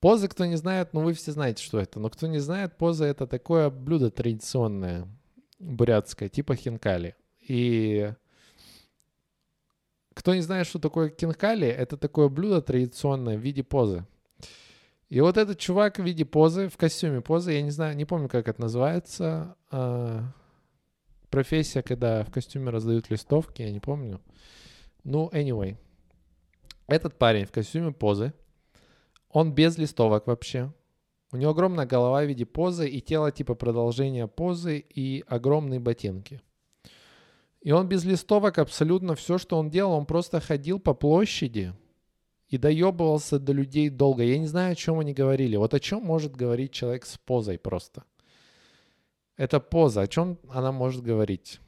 Позы, 0.00 0.28
кто 0.28 0.46
не 0.46 0.56
знает, 0.56 0.94
ну 0.94 1.02
вы 1.02 1.12
все 1.12 1.32
знаете, 1.32 1.62
что 1.62 1.78
это. 1.78 2.00
Но 2.00 2.08
кто 2.08 2.26
не 2.26 2.38
знает, 2.38 2.76
поза 2.76 3.04
это 3.04 3.26
такое 3.26 3.68
блюдо 3.68 4.10
традиционное, 4.10 5.06
бурятское, 5.58 6.30
типа 6.30 6.56
хинкали. 6.56 7.14
И 7.46 8.12
кто 10.14 10.34
не 10.34 10.40
знает, 10.40 10.66
что 10.66 10.78
такое 10.78 11.14
хинкали, 11.18 11.68
это 11.68 11.96
такое 11.98 12.28
блюдо 12.28 12.62
традиционное 12.62 13.36
в 13.36 13.40
виде 13.40 13.62
позы. 13.62 14.06
И 15.10 15.20
вот 15.20 15.36
этот 15.36 15.58
чувак 15.58 15.98
в 15.98 16.04
виде 16.04 16.24
позы, 16.24 16.68
в 16.68 16.76
костюме 16.76 17.20
позы, 17.20 17.52
я 17.52 17.62
не 17.62 17.70
знаю, 17.70 17.96
не 17.96 18.04
помню, 18.04 18.28
как 18.28 18.48
это 18.48 18.60
называется. 18.60 19.56
А, 19.70 20.22
профессия, 21.30 21.82
когда 21.82 22.24
в 22.24 22.30
костюме 22.30 22.70
раздают 22.70 23.10
листовки, 23.10 23.62
я 23.62 23.72
не 23.72 23.80
помню. 23.80 24.20
Ну, 25.02 25.28
anyway. 25.32 25.76
Этот 26.86 27.18
парень 27.18 27.44
в 27.44 27.50
костюме 27.50 27.92
позы, 27.92 28.32
он 29.30 29.52
без 29.52 29.78
листовок 29.78 30.26
вообще. 30.26 30.72
У 31.32 31.36
него 31.36 31.52
огромная 31.52 31.86
голова 31.86 32.22
в 32.22 32.26
виде 32.26 32.44
позы 32.44 32.88
и 32.88 33.00
тело 33.00 33.30
типа 33.30 33.54
продолжения 33.54 34.26
позы 34.26 34.78
и 34.78 35.24
огромные 35.28 35.78
ботинки. 35.78 36.40
И 37.60 37.72
он 37.72 37.88
без 37.88 38.04
листовок 38.04 38.58
абсолютно 38.58 39.14
все, 39.14 39.38
что 39.38 39.58
он 39.58 39.70
делал, 39.70 39.92
он 39.92 40.06
просто 40.06 40.40
ходил 40.40 40.80
по 40.80 40.94
площади 40.94 41.74
и 42.48 42.58
доебывался 42.58 43.38
до 43.38 43.52
людей 43.52 43.90
долго. 43.90 44.24
Я 44.24 44.38
не 44.38 44.46
знаю, 44.46 44.72
о 44.72 44.74
чем 44.74 44.98
они 44.98 45.12
говорили. 45.12 45.56
Вот 45.56 45.72
о 45.74 45.78
чем 45.80 46.02
может 46.02 46.34
говорить 46.34 46.72
человек 46.72 47.06
с 47.06 47.16
позой 47.18 47.58
просто. 47.58 48.02
Это 49.36 49.60
поза, 49.60 50.00
о 50.00 50.08
чем 50.08 50.38
она 50.48 50.72
может 50.72 51.02
говорить? 51.02 51.60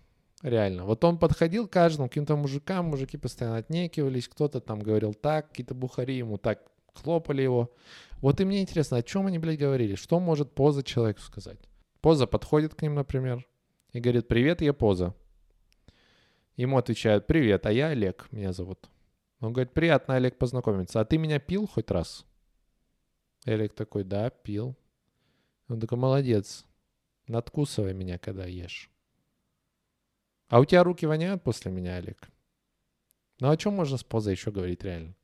Реально. 0.43 0.85
Вот 0.87 1.05
он 1.05 1.19
подходил 1.19 1.69
к 1.69 1.73
каждому, 1.73 2.09
каким-то 2.09 2.35
мужикам, 2.37 2.87
мужики 2.87 3.17
постоянно 3.17 3.59
отнекивались, 3.59 4.27
кто-то 4.27 4.61
там 4.61 4.81
говорил 4.81 5.15
так, 5.15 5.51
какие-то 5.51 5.75
бухари 5.75 6.17
ему 6.17 6.37
так 6.37 6.72
хлопали 6.95 7.43
его. 7.43 7.73
Вот 8.21 8.41
и 8.41 8.45
мне 8.45 8.63
интересно, 8.63 8.99
о 8.99 9.03
чем 9.03 9.27
они, 9.27 9.39
блядь, 9.39 9.59
говорили? 9.59 9.95
Что 9.95 10.21
может 10.21 10.55
поза 10.55 10.83
человеку 10.83 11.21
сказать? 11.21 11.59
Поза 12.01 12.27
подходит 12.27 12.75
к 12.75 12.83
ним, 12.83 12.95
например, 12.95 13.47
и 13.93 14.01
говорит, 14.01 14.29
привет, 14.29 14.61
я 14.61 14.73
поза. 14.73 15.15
Ему 16.57 16.79
отвечают, 16.79 17.27
привет, 17.27 17.67
а 17.67 17.73
я 17.73 17.89
Олег, 17.89 18.29
меня 18.31 18.53
зовут. 18.53 18.89
Он 19.41 19.53
говорит, 19.53 19.73
приятно, 19.73 20.15
Олег, 20.15 20.39
познакомиться. 20.39 21.01
А 21.01 21.05
ты 21.05 21.19
меня 21.19 21.41
пил 21.41 21.67
хоть 21.67 21.91
раз? 21.91 22.25
Олег 23.45 23.75
такой, 23.75 24.05
да, 24.05 24.31
пил. 24.31 24.77
Он 25.69 25.81
такой, 25.81 25.99
молодец, 25.99 26.65
надкусывай 27.27 27.95
меня, 27.95 28.19
когда 28.19 28.47
ешь. 28.47 28.91
А 30.49 30.61
у 30.61 30.65
тебя 30.65 30.85
руки 30.85 31.07
воняют 31.07 31.43
после 31.43 31.73
меня, 31.73 31.97
Олег? 31.97 32.31
Ну 33.41 33.51
о 33.51 33.57
чем 33.57 33.75
можно 33.75 33.97
с 33.97 34.05
позой 34.05 34.35
еще 34.35 34.53
говорить 34.53 34.85
реально? 34.85 35.17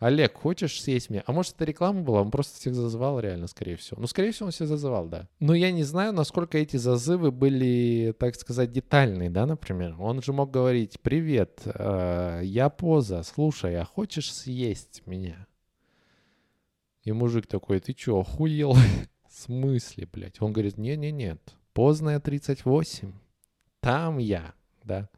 Олег, 0.00 0.38
хочешь 0.38 0.80
съесть 0.80 1.10
меня? 1.10 1.22
А 1.26 1.32
может, 1.32 1.56
это 1.56 1.66
реклама 1.66 2.00
была? 2.00 2.22
Он 2.22 2.30
просто 2.30 2.58
всех 2.58 2.74
зазывал 2.74 3.20
реально, 3.20 3.46
скорее 3.48 3.76
всего. 3.76 4.00
Ну, 4.00 4.06
скорее 4.06 4.32
всего, 4.32 4.46
он 4.46 4.52
всех 4.52 4.66
зазывал, 4.66 5.06
да. 5.06 5.28
Но 5.40 5.54
я 5.54 5.70
не 5.70 5.82
знаю, 5.82 6.14
насколько 6.14 6.56
эти 6.56 6.78
зазывы 6.78 7.30
были, 7.30 8.14
так 8.18 8.34
сказать, 8.34 8.72
детальные, 8.72 9.28
да, 9.28 9.44
например. 9.44 9.96
Он 10.00 10.22
же 10.22 10.32
мог 10.32 10.50
говорить, 10.50 10.98
привет, 11.00 11.60
э, 11.66 12.40
я 12.44 12.70
поза, 12.70 13.22
слушай, 13.22 13.76
а 13.76 13.84
хочешь 13.84 14.32
съесть 14.32 15.02
меня? 15.04 15.46
И 17.04 17.12
мужик 17.12 17.46
такой, 17.46 17.78
ты 17.80 17.92
чё, 17.92 18.20
охуел? 18.20 18.72
В 19.28 19.34
смысле, 19.34 20.08
блядь? 20.10 20.40
Он 20.40 20.54
говорит, 20.54 20.78
не-не-нет, 20.78 21.42
поздная 21.74 22.20
38, 22.20 23.12
там 23.80 24.16
я 24.16 24.54
да. 24.90 25.08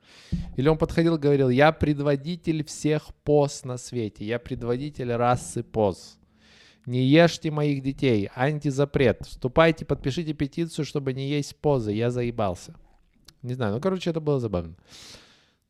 Или 0.57 0.69
он 0.69 0.76
подходил 0.76 1.17
и 1.17 1.19
говорил, 1.19 1.49
я 1.49 1.73
предводитель 1.73 2.62
всех 2.62 3.14
поз 3.25 3.64
на 3.64 3.79
свете, 3.79 4.25
я 4.26 4.38
предводитель 4.38 5.12
расы 5.12 5.62
поз. 5.62 6.19
Не 6.85 7.02
ешьте 7.05 7.50
моих 7.50 7.83
детей, 7.83 8.29
антизапрет. 8.35 9.23
Вступайте, 9.23 9.85
подпишите 9.85 10.35
петицию, 10.35 10.85
чтобы 10.85 11.14
не 11.14 11.29
есть 11.29 11.57
позы, 11.57 11.93
я 11.93 12.11
заебался. 12.11 12.75
Не 13.43 13.55
знаю, 13.55 13.75
ну, 13.75 13.81
короче, 13.81 14.11
это 14.11 14.21
было 14.21 14.41
забавно. 14.41 14.75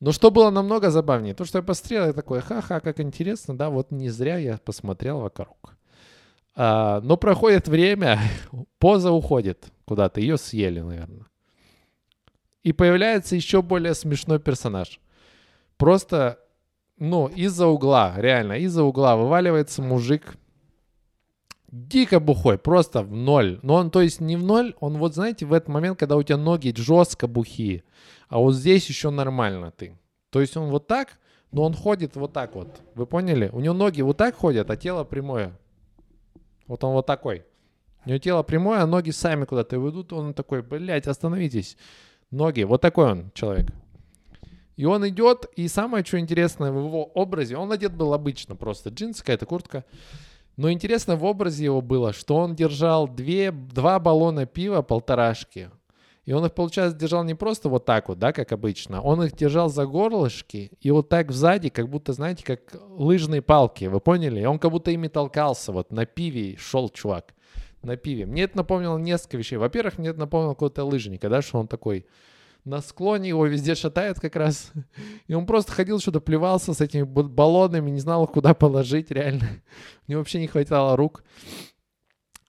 Но 0.01 0.11
что 0.11 0.33
было 0.33 0.51
намного 0.51 0.91
забавнее, 0.91 1.35
то, 1.35 1.45
что 1.45 1.59
я 1.59 1.63
посмотрел, 1.63 2.07
я 2.07 2.13
такой, 2.13 2.41
ха-ха, 2.41 2.81
как 2.81 2.99
интересно, 2.99 3.57
да, 3.57 3.71
вот 3.71 3.93
не 3.93 4.09
зря 4.09 4.37
я 4.39 4.59
посмотрел 4.59 5.21
вокруг. 5.21 5.77
А, 6.57 7.01
но 7.03 7.17
проходит 7.17 7.69
время, 7.69 8.19
поза 8.79 9.13
уходит 9.13 9.71
куда-то, 9.85 10.21
ее 10.21 10.39
съели, 10.39 10.81
наверное. 10.81 11.27
И 12.63 12.73
появляется 12.73 13.35
еще 13.35 13.63
более 13.63 13.95
смешной 13.95 14.39
персонаж. 14.39 15.01
Просто, 15.77 16.39
ну, 16.99 17.27
из-за 17.27 17.67
угла, 17.67 18.15
реально, 18.17 18.59
из-за 18.59 18.85
угла 18.85 19.17
вываливается 19.17 19.83
мужик, 19.83 20.37
дико 21.73 22.21
бухой, 22.21 22.59
просто 22.59 23.03
в 23.03 23.13
ноль. 23.17 23.59
Но 23.63 23.75
он, 23.75 23.91
то 23.91 24.01
есть, 24.01 24.21
не 24.21 24.37
в 24.37 24.45
ноль, 24.45 24.75
он 24.79 24.99
вот, 24.99 25.15
знаете, 25.15 25.45
в 25.45 25.53
этот 25.53 25.69
момент, 25.69 25.99
когда 25.99 26.17
у 26.17 26.23
тебя 26.23 26.37
ноги 26.37 26.73
жестко 26.77 27.27
бухие, 27.27 27.83
а 28.29 28.39
вот 28.39 28.53
здесь 28.55 28.89
еще 28.89 29.11
нормально 29.11 29.73
ты. 29.73 29.99
То 30.31 30.41
есть 30.41 30.57
он 30.57 30.71
вот 30.71 30.87
так, 30.87 31.19
но 31.51 31.65
он 31.65 31.75
ходит 31.75 32.17
вот 32.17 32.33
так 32.33 32.55
вот. 32.55 32.81
Вы 32.95 33.07
поняли? 33.07 33.51
У 33.53 33.61
него 33.61 33.75
ноги 33.75 34.03
вот 34.03 34.17
так 34.17 34.37
ходят, 34.37 34.71
а 34.71 34.77
тело 34.77 35.05
прямое. 35.05 35.59
Вот 36.67 36.83
он 36.85 36.95
вот 36.95 37.07
такой. 37.07 37.45
У 38.05 38.09
него 38.09 38.19
тело 38.19 38.43
прямое, 38.43 38.81
а 38.81 38.87
ноги 38.87 39.11
сами 39.11 39.45
куда-то 39.45 39.77
ведут. 39.77 40.13
Он 40.13 40.33
такой, 40.33 40.63
блядь, 40.63 41.07
остановитесь 41.07 41.77
ноги. 42.33 42.63
Вот 42.63 42.81
такой 42.81 43.13
он 43.13 43.31
человек. 43.35 43.67
И 44.77 44.85
он 44.85 45.07
идет, 45.07 45.47
и 45.55 45.69
самое, 45.69 46.05
что 46.05 46.19
интересное 46.19 46.73
в 46.73 46.79
его 46.79 47.05
образе, 47.05 47.57
он 47.57 47.71
одет 47.71 47.95
был 47.95 48.15
обычно, 48.15 48.57
просто 48.57 48.91
джинсы, 48.91 49.21
какая-то 49.21 49.47
куртка. 49.47 49.85
Но 50.57 50.71
интересно 50.73 51.17
в 51.17 51.25
образе 51.25 51.65
его 51.65 51.81
было, 51.81 52.13
что 52.13 52.37
он 52.37 52.55
держал 52.55 53.07
две, 53.07 53.53
два 53.53 53.99
баллона 53.99 54.47
пива 54.47 54.83
полторашки. 54.83 55.71
И 56.25 56.33
он 56.33 56.47
их, 56.47 56.55
получается, 56.55 56.97
держал 56.97 57.25
не 57.25 57.35
просто 57.35 57.69
вот 57.69 57.85
так 57.85 58.09
вот, 58.09 58.19
да, 58.19 58.33
как 58.33 58.53
обычно. 58.53 59.01
Он 59.01 59.23
их 59.25 59.37
держал 59.37 59.69
за 59.69 59.87
горлышки 59.87 60.71
и 60.81 60.91
вот 60.91 61.09
так 61.09 61.33
сзади, 61.33 61.69
как 61.69 61.89
будто, 61.89 62.13
знаете, 62.13 62.45
как 62.45 62.61
лыжные 62.91 63.43
палки, 63.43 63.87
вы 63.87 63.99
поняли? 64.01 64.41
И 64.41 64.45
он 64.45 64.59
как 64.59 64.71
будто 64.71 64.93
ими 64.93 65.09
толкался, 65.09 65.73
вот 65.73 65.91
на 65.91 66.07
пиве 66.07 66.57
шел 66.59 66.89
чувак, 66.91 67.35
на 67.83 67.97
пиве. 67.97 68.27
Мне 68.27 68.43
это 68.45 68.57
напомнило 68.57 68.99
несколько 68.99 69.37
вещей. 69.37 69.57
Во-первых, 69.57 69.99
мне 69.99 70.11
это 70.11 70.21
напомнило 70.21 70.55
какого-то 70.55 70.85
лыжника, 70.85 71.29
да, 71.29 71.43
что 71.43 71.59
он 71.59 71.69
такой 71.69 72.07
на 72.65 72.81
склоне, 72.81 73.31
его 73.31 73.47
везде 73.47 73.75
шатает 73.75 74.21
как 74.21 74.37
раз. 74.37 74.73
И 75.27 75.35
он 75.35 75.47
просто 75.47 75.73
ходил, 75.73 75.99
что-то 75.99 76.21
плевался 76.21 76.75
с 76.75 76.81
этими 76.81 77.03
баллонами, 77.03 77.91
не 77.91 78.01
знал, 78.01 78.27
куда 78.27 78.55
положить 78.55 79.11
реально. 79.11 79.49
Мне 80.07 80.17
вообще 80.17 80.41
не 80.41 80.47
хватало 80.47 80.97
рук. 80.97 81.25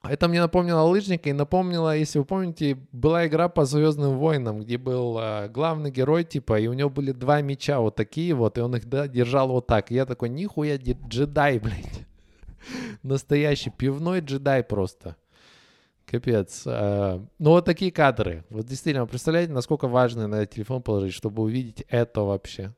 Это 0.06 0.28
мне 0.28 0.42
напомнило 0.42 0.82
лыжника 0.82 1.30
и 1.30 1.34
напомнило, 1.34 1.98
если 1.98 2.20
вы 2.20 2.26
помните, 2.26 2.78
была 2.92 3.26
игра 3.26 3.48
по 3.48 3.64
Звездным 3.64 4.18
войнам, 4.18 4.60
где 4.60 4.78
был 4.78 5.18
э, 5.18 5.48
главный 5.48 5.92
герой, 5.92 6.26
типа, 6.26 6.60
и 6.60 6.68
у 6.68 6.74
него 6.74 6.90
были 6.90 7.14
два 7.14 7.40
меча 7.40 7.80
вот 7.80 7.96
такие 7.96 8.34
вот, 8.34 8.58
и 8.58 8.62
он 8.62 8.76
их 8.76 8.86
да, 8.90 9.08
держал 9.08 9.48
вот 9.48 9.66
так. 9.66 9.92
И 9.92 9.96
я 9.96 10.06
такой, 10.06 10.28
нихуя, 10.28 10.76
джедай, 10.76 11.58
блядь. 11.64 12.06
Настоящий 13.02 13.70
пивной 13.70 14.20
джедай 14.20 14.62
просто. 14.62 15.16
Капец. 16.14 16.66
А, 16.68 17.26
ну, 17.40 17.50
вот 17.50 17.66
такие 17.66 17.92
кадры. 17.92 18.46
Вот 18.52 18.68
действительно, 18.68 19.08
представляете, 19.08 19.52
насколько 19.52 19.88
важно 19.88 20.28
на 20.28 20.46
телефон 20.46 20.84
положить, 20.84 21.16
чтобы 21.16 21.42
увидеть 21.42 21.84
это 21.90 22.22
вообще. 22.22 22.76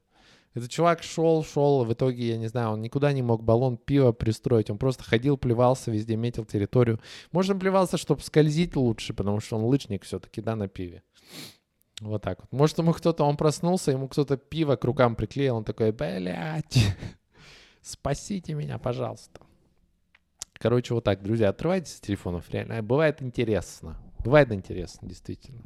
Этот 0.54 0.72
чувак 0.72 1.04
шел, 1.04 1.44
шел, 1.44 1.84
в 1.84 1.92
итоге, 1.92 2.30
я 2.30 2.38
не 2.38 2.48
знаю, 2.48 2.70
он 2.70 2.82
никуда 2.82 3.12
не 3.12 3.22
мог 3.22 3.44
баллон 3.44 3.75
пива 3.75 4.13
пристроить, 4.13 4.70
он 4.70 4.77
просто 4.77 5.04
ходил, 5.04 5.36
плевался, 5.38 5.92
везде 5.92 6.15
метил 6.15 6.46
территорию. 6.46 7.01
Может, 7.34 7.51
он 7.51 7.60
плевался, 7.60 7.98
чтобы 7.98 8.22
скользить 8.22 8.77
лучше, 8.77 9.13
потому 9.13 9.42
что 9.42 9.58
он 9.58 9.65
лычник 9.65 10.06
все-таки, 10.06 10.39
да, 10.39 10.56
на 10.56 10.70
пиве. 10.70 11.04
Вот 12.00 12.22
так 12.22 12.39
вот. 12.39 12.50
Может, 12.54 12.77
ему 12.77 12.94
кто-то, 12.94 13.25
он 13.25 13.36
проснулся, 13.36 13.92
ему 13.92 14.08
кто-то 14.08 14.38
пиво 14.38 14.77
к 14.77 14.86
рукам 14.86 15.18
приклеил, 15.18 15.58
он 15.58 15.65
такой, 15.65 15.92
блядь, 15.92 16.96
спасите 17.82 18.54
меня, 18.54 18.77
пожалуйста. 18.77 19.42
Короче, 20.65 20.95
вот 20.95 21.03
так, 21.03 21.22
друзья, 21.22 21.50
отрывайтесь 21.50 21.98
от 21.98 22.01
телефонов, 22.01 22.50
реально. 22.50 22.81
Бывает 22.81 23.22
интересно. 23.22 24.01
Бывает 24.24 24.51
интересно, 24.51 25.07
действительно. 25.07 25.63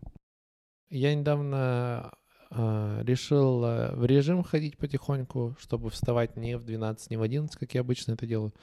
Я 0.89 1.15
недавно 1.15 2.11
э, 2.51 3.03
решил 3.05 3.63
э, 3.63 3.95
в 3.95 4.05
режим 4.05 4.43
ходить 4.43 4.77
потихоньку, 4.77 5.55
чтобы 5.57 5.89
вставать 5.89 6.35
не 6.35 6.57
в 6.57 6.65
12, 6.65 7.11
не 7.11 7.15
в 7.15 7.21
11, 7.21 7.57
как 7.57 7.73
я 7.75 7.79
обычно 7.79 8.11
это 8.11 8.27
делаю. 8.27 8.53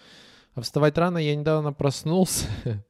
А 0.52 0.61
вставать 0.61 0.99
рано 0.99 1.16
я 1.16 1.35
недавно 1.35 1.73
проснулся 1.73 2.47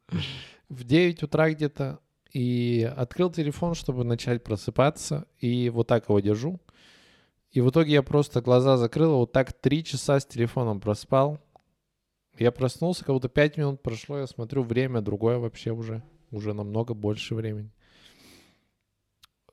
в 0.68 0.82
9 0.82 1.22
утра 1.22 1.48
где-то 1.48 2.00
и 2.32 2.92
открыл 2.96 3.30
телефон, 3.30 3.76
чтобы 3.76 4.02
начать 4.02 4.42
просыпаться. 4.42 5.24
И 5.38 5.70
вот 5.70 5.86
так 5.86 6.08
его 6.08 6.18
держу. 6.18 6.58
И 7.52 7.60
в 7.60 7.70
итоге 7.70 7.92
я 7.92 8.02
просто 8.02 8.40
глаза 8.40 8.76
закрыл, 8.76 9.18
вот 9.18 9.30
так 9.30 9.52
три 9.52 9.84
часа 9.84 10.18
с 10.18 10.26
телефоном 10.26 10.80
проспал. 10.80 11.38
Я 12.38 12.52
проснулся, 12.52 13.04
как 13.04 13.14
будто 13.14 13.28
5 13.28 13.56
минут 13.56 13.82
прошло, 13.82 14.18
я 14.18 14.26
смотрю, 14.26 14.62
время 14.62 15.00
другое 15.00 15.38
вообще 15.38 15.72
уже. 15.72 16.02
Уже 16.30 16.52
намного 16.52 16.92
больше 16.92 17.34
времени. 17.34 17.70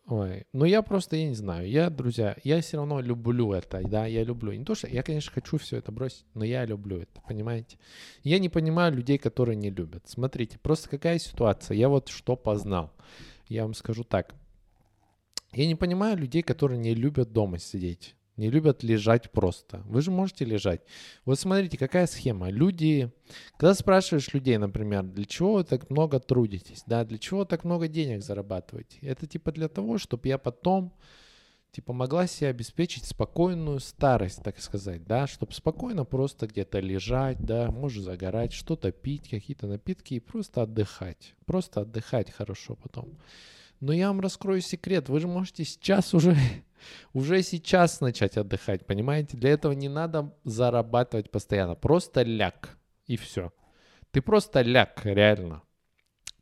Ой, 0.05 0.45
ну 0.51 0.65
я 0.65 0.81
просто, 0.81 1.15
я 1.15 1.29
не 1.29 1.35
знаю, 1.35 1.69
я, 1.69 1.89
друзья, 1.89 2.35
я 2.43 2.59
все 2.59 2.75
равно 2.75 2.99
люблю 2.99 3.53
это, 3.53 3.81
да, 3.87 4.05
я 4.05 4.25
люблю. 4.25 4.51
Не 4.51 4.65
то, 4.65 4.75
что 4.75 4.87
я, 4.87 5.01
конечно, 5.01 5.31
хочу 5.31 5.57
все 5.57 5.77
это 5.77 5.93
бросить, 5.93 6.25
но 6.33 6.43
я 6.43 6.65
люблю 6.65 6.97
это, 6.97 7.21
понимаете? 7.25 7.77
Я 8.21 8.39
не 8.39 8.49
понимаю 8.49 8.93
людей, 8.93 9.17
которые 9.17 9.55
не 9.55 9.69
любят. 9.69 10.03
Смотрите, 10.05 10.59
просто 10.59 10.89
какая 10.89 11.19
ситуация, 11.19 11.77
я 11.77 11.87
вот 11.87 12.09
что 12.09 12.35
познал. 12.35 12.91
Я 13.47 13.63
вам 13.63 13.73
скажу 13.73 14.03
так. 14.03 14.36
Я 15.53 15.67
не 15.67 15.75
понимаю 15.75 16.17
людей, 16.17 16.41
которые 16.41 16.79
не 16.79 16.93
любят 16.93 17.31
дома 17.31 17.58
сидеть 17.58 18.15
не 18.38 18.50
любят 18.50 18.84
лежать 18.84 19.32
просто. 19.32 19.84
Вы 19.86 20.02
же 20.02 20.12
можете 20.12 20.46
лежать. 20.46 20.82
Вот 21.26 21.39
смотрите, 21.39 21.78
какая 21.78 22.08
схема. 22.08 22.50
Люди, 22.50 23.12
когда 23.58 23.74
спрашиваешь 23.74 24.34
людей, 24.34 24.58
например, 24.58 25.04
для 25.04 25.26
чего 25.26 25.56
вы 25.56 25.63
так 25.63 25.89
много 25.89 26.19
трудитесь, 26.19 26.84
да, 26.88 27.06
для 27.06 27.17
чего 27.17 27.46
так 27.46 27.63
много 27.63 27.88
денег 27.88 28.24
зарабатываете? 28.24 28.98
Это 29.02 29.28
типа 29.28 29.52
для 29.52 29.67
того, 29.67 29.98
чтобы 29.98 30.28
я 30.28 30.38
потом 30.38 30.93
типа 31.72 31.91
могла 31.91 32.28
себе 32.28 32.50
обеспечить 32.50 33.06
спокойную 33.06 33.80
старость, 33.80 34.43
так 34.43 34.60
сказать, 34.60 35.06
да, 35.06 35.26
чтобы 35.26 35.54
спокойно 35.54 36.06
просто 36.06 36.46
где-то 36.46 36.80
лежать, 36.80 37.39
да, 37.39 37.72
может 37.72 38.04
загорать, 38.04 38.54
что-то 38.54 38.91
пить, 38.91 39.30
какие-то 39.30 39.65
напитки 39.65 40.13
и 40.13 40.19
просто 40.19 40.62
отдыхать. 40.62 41.34
Просто 41.46 41.82
отдыхать 41.82 42.32
хорошо 42.32 42.76
потом. 42.76 43.17
Но 43.80 43.91
я 43.91 44.08
вам 44.08 44.22
раскрою 44.22 44.62
секрет, 44.62 45.10
вы 45.10 45.19
же 45.19 45.28
можете 45.28 45.65
сейчас 45.65 46.13
уже 46.13 46.38
уже 47.13 47.41
сейчас 47.41 48.02
начать 48.02 48.38
отдыхать, 48.38 48.86
понимаете? 48.86 49.38
Для 49.38 49.52
этого 49.52 49.74
не 49.74 49.89
надо 49.89 50.34
зарабатывать 50.43 51.32
постоянно. 51.32 51.76
Просто 51.76 52.24
ляг, 52.24 52.78
и 53.06 53.17
все. 53.17 53.52
Ты 54.12 54.22
просто 54.22 54.62
ляг, 54.62 55.02
реально. 55.04 55.63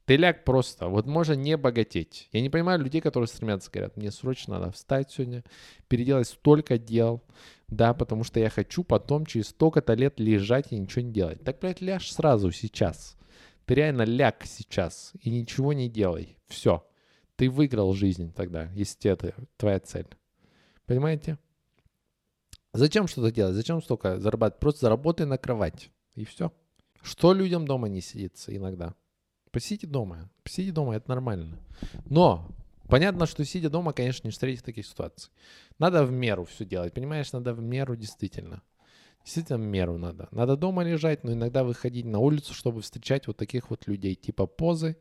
Ты 0.06 0.18
ляг 0.18 0.44
просто. 0.44 0.88
Вот 0.88 1.06
можно 1.06 1.34
не 1.34 1.56
богатеть. 1.56 2.28
Я 2.32 2.42
не 2.42 2.50
понимаю 2.50 2.80
людей, 2.80 3.00
которые 3.00 3.28
стремятся, 3.28 3.72
говорят, 3.72 3.96
мне 3.96 4.12
срочно 4.12 4.60
надо 4.60 4.72
встать 4.72 5.12
сегодня, 5.12 5.44
переделать 5.88 6.28
столько 6.28 6.78
дел, 6.78 7.24
да, 7.68 7.94
потому 7.94 8.24
что 8.24 8.40
я 8.40 8.50
хочу 8.50 8.84
потом 8.84 9.26
через 9.26 9.50
столько-то 9.50 9.94
лет 9.94 10.20
лежать 10.20 10.72
и 10.72 10.78
ничего 10.78 11.02
не 11.04 11.14
делать. 11.14 11.44
Так, 11.44 11.60
блядь, 11.60 11.82
ляжь 11.82 12.12
сразу, 12.12 12.52
сейчас. 12.52 13.18
Ты 13.66 13.76
реально 13.76 14.02
ляг 14.02 14.44
сейчас 14.44 15.14
и 15.22 15.30
ничего 15.30 15.72
не 15.72 15.88
делай. 15.88 16.38
Все. 16.48 16.86
Ты 17.38 17.50
выиграл 17.50 17.94
жизнь 17.94 18.34
тогда, 18.34 18.70
если 18.74 19.12
это 19.12 19.34
твоя 19.56 19.80
цель. 19.80 20.08
Понимаете? 20.92 21.38
Зачем 22.74 23.08
что-то 23.08 23.32
делать? 23.32 23.56
Зачем 23.56 23.82
столько 23.82 24.20
зарабатывать? 24.20 24.60
Просто 24.60 24.82
заработай 24.82 25.26
на 25.26 25.38
кровать. 25.38 25.90
И 26.16 26.26
все. 26.26 26.52
Что 27.02 27.32
людям 27.32 27.66
дома 27.66 27.88
не 27.88 28.02
сидится 28.02 28.54
иногда? 28.54 28.94
Посидите 29.52 29.88
дома. 29.88 30.30
Посидите 30.44 30.74
дома, 30.74 30.98
это 30.98 31.08
нормально. 31.08 31.60
Но 32.04 32.46
понятно, 32.90 33.26
что 33.26 33.46
сидя 33.46 33.70
дома, 33.70 33.94
конечно, 33.94 34.28
не 34.28 34.34
встретить 34.34 34.66
таких 34.66 34.86
ситуаций. 34.86 35.32
Надо 35.80 36.04
в 36.04 36.12
меру 36.12 36.44
все 36.44 36.66
делать. 36.66 36.94
Понимаешь, 36.94 37.32
надо 37.32 37.54
в 37.54 37.62
меру 37.62 37.96
действительно. 37.96 38.62
Действительно 39.24 39.60
в 39.60 39.62
меру 39.62 39.98
надо. 39.98 40.28
Надо 40.32 40.58
дома 40.58 40.84
лежать, 40.84 41.24
но 41.24 41.32
иногда 41.32 41.64
выходить 41.64 42.06
на 42.06 42.20
улицу, 42.20 42.54
чтобы 42.54 42.82
встречать 42.82 43.28
вот 43.28 43.38
таких 43.38 43.70
вот 43.70 43.88
людей, 43.88 44.16
типа 44.16 44.46
позы 44.46 44.98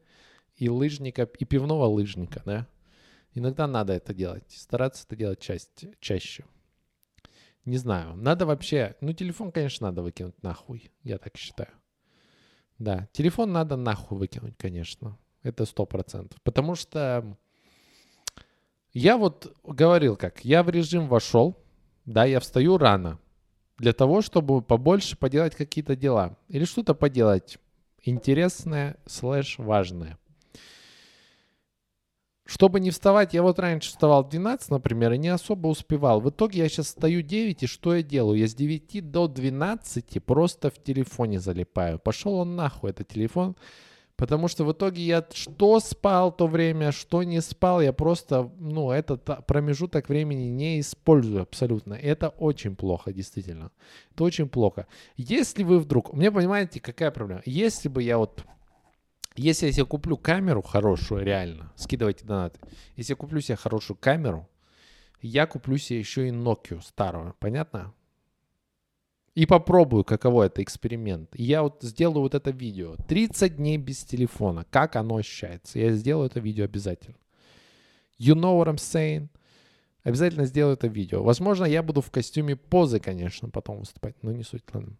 и 0.54 0.68
лыжника, 0.68 1.24
и 1.24 1.44
пивного 1.44 1.86
лыжника, 1.86 2.42
да? 2.44 2.68
Иногда 3.34 3.66
надо 3.66 3.92
это 3.92 4.12
делать, 4.12 4.50
стараться 4.50 5.04
это 5.06 5.16
делать 5.16 5.40
часть, 5.40 5.84
чаще. 6.00 6.44
Не 7.64 7.76
знаю, 7.76 8.16
надо 8.16 8.46
вообще... 8.46 8.96
Ну, 9.00 9.12
телефон, 9.12 9.52
конечно, 9.52 9.88
надо 9.88 10.02
выкинуть 10.02 10.42
нахуй, 10.42 10.90
я 11.04 11.18
так 11.18 11.36
считаю. 11.36 11.70
Да, 12.78 13.08
телефон 13.12 13.52
надо 13.52 13.76
нахуй 13.76 14.18
выкинуть, 14.18 14.56
конечно. 14.56 15.18
Это 15.42 15.64
сто 15.66 15.86
процентов. 15.86 16.40
Потому 16.42 16.74
что 16.74 17.36
я 18.92 19.16
вот 19.16 19.56
говорил 19.62 20.16
как, 20.16 20.44
я 20.44 20.62
в 20.62 20.70
режим 20.70 21.06
вошел, 21.06 21.56
да, 22.06 22.24
я 22.24 22.40
встаю 22.40 22.78
рано 22.78 23.20
для 23.78 23.92
того, 23.92 24.20
чтобы 24.20 24.62
побольше 24.62 25.16
поделать 25.16 25.54
какие-то 25.54 25.94
дела 25.94 26.36
или 26.48 26.64
что-то 26.64 26.94
поделать 26.94 27.58
интересное 28.02 28.96
слэш 29.06 29.58
важное. 29.58 30.18
Чтобы 32.60 32.80
не 32.80 32.90
вставать, 32.90 33.32
я 33.32 33.42
вот 33.42 33.58
раньше 33.58 33.88
вставал 33.88 34.22
в 34.22 34.28
12, 34.28 34.70
например, 34.70 35.14
и 35.14 35.18
не 35.18 35.28
особо 35.28 35.68
успевал. 35.68 36.20
В 36.20 36.28
итоге 36.28 36.58
я 36.58 36.68
сейчас 36.68 36.88
встаю 36.88 37.22
9, 37.22 37.62
и 37.62 37.66
что 37.66 37.94
я 37.94 38.02
делаю? 38.02 38.38
Я 38.38 38.48
с 38.48 38.54
9 38.54 39.10
до 39.10 39.28
12 39.28 40.22
просто 40.22 40.70
в 40.70 40.74
телефоне 40.74 41.40
залипаю. 41.40 41.98
Пошел 41.98 42.34
он 42.34 42.56
нахуй, 42.56 42.90
этот 42.90 43.08
телефон. 43.08 43.56
Потому 44.16 44.48
что 44.48 44.66
в 44.66 44.72
итоге 44.72 45.00
я 45.00 45.26
что 45.32 45.80
спал 45.80 46.36
то 46.36 46.46
время, 46.46 46.92
что 46.92 47.22
не 47.22 47.40
спал, 47.40 47.80
я 47.80 47.94
просто, 47.94 48.50
ну, 48.58 48.90
этот 48.90 49.24
промежуток 49.46 50.10
времени 50.10 50.50
не 50.50 50.80
использую 50.80 51.40
абсолютно. 51.40 51.94
Это 51.94 52.28
очень 52.28 52.76
плохо, 52.76 53.10
действительно. 53.10 53.70
Это 54.12 54.24
очень 54.24 54.50
плохо. 54.50 54.86
Если 55.16 55.62
вы 55.62 55.78
вдруг, 55.78 56.12
меня 56.12 56.30
понимаете, 56.30 56.78
какая 56.78 57.10
проблема? 57.10 57.40
Если 57.46 57.88
бы 57.88 58.02
я 58.02 58.18
вот 58.18 58.44
если 59.36 59.66
я 59.66 59.72
себе 59.72 59.86
куплю 59.86 60.16
камеру 60.16 60.62
хорошую, 60.62 61.24
реально, 61.24 61.72
скидывайте 61.76 62.24
донаты. 62.24 62.60
Если 62.96 63.12
я 63.12 63.16
куплю 63.16 63.40
себе 63.40 63.56
хорошую 63.56 63.96
камеру, 63.96 64.48
я 65.22 65.46
куплю 65.46 65.76
себе 65.76 65.98
еще 65.98 66.28
и 66.28 66.30
Nokia 66.30 66.80
старую, 66.82 67.34
понятно? 67.38 67.94
И 69.34 69.46
попробую, 69.46 70.04
каково 70.04 70.44
это 70.44 70.62
эксперимент. 70.62 71.30
Я 71.34 71.62
вот 71.62 71.78
сделаю 71.82 72.22
вот 72.22 72.34
это 72.34 72.50
видео. 72.50 72.96
30 73.06 73.56
дней 73.56 73.78
без 73.78 74.04
телефона. 74.04 74.66
Как 74.70 74.96
оно 74.96 75.16
ощущается. 75.16 75.78
Я 75.78 75.92
сделаю 75.92 76.26
это 76.26 76.40
видео 76.40 76.64
обязательно. 76.64 77.16
You 78.18 78.34
know 78.34 78.60
what 78.60 78.66
I'm 78.66 78.76
saying? 78.76 79.28
Обязательно 80.02 80.46
сделаю 80.46 80.74
это 80.74 80.88
видео. 80.88 81.22
Возможно, 81.22 81.64
я 81.64 81.82
буду 81.82 82.00
в 82.00 82.10
костюме 82.10 82.56
позы, 82.56 82.98
конечно, 82.98 83.48
потом 83.48 83.80
выступать, 83.80 84.20
но 84.22 84.32
не 84.32 84.42
суть, 84.42 84.64
ладно. 84.72 84.96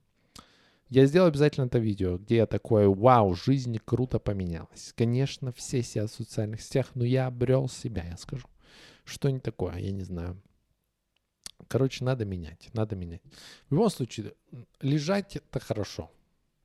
Я 0.90 1.06
сделаю 1.06 1.28
обязательно 1.28 1.66
это 1.66 1.78
видео, 1.78 2.18
где 2.18 2.36
я 2.36 2.46
такой, 2.46 2.88
вау, 2.88 3.36
жизнь 3.36 3.78
круто 3.84 4.18
поменялась. 4.18 4.92
Конечно, 4.96 5.52
все 5.52 5.84
себя 5.84 6.08
в 6.08 6.10
социальных 6.10 6.60
сетях, 6.60 6.90
но 6.94 7.04
я 7.04 7.28
обрел 7.28 7.68
себя, 7.68 8.04
я 8.04 8.16
скажу. 8.16 8.48
Что 9.04 9.30
не 9.30 9.38
такое, 9.38 9.76
я 9.76 9.92
не 9.92 10.02
знаю. 10.02 10.42
Короче, 11.68 12.04
надо 12.04 12.24
менять, 12.24 12.70
надо 12.72 12.96
менять. 12.96 13.22
В 13.68 13.74
любом 13.74 13.90
случае, 13.90 14.34
лежать 14.80 15.36
это 15.36 15.60
хорошо. 15.60 16.10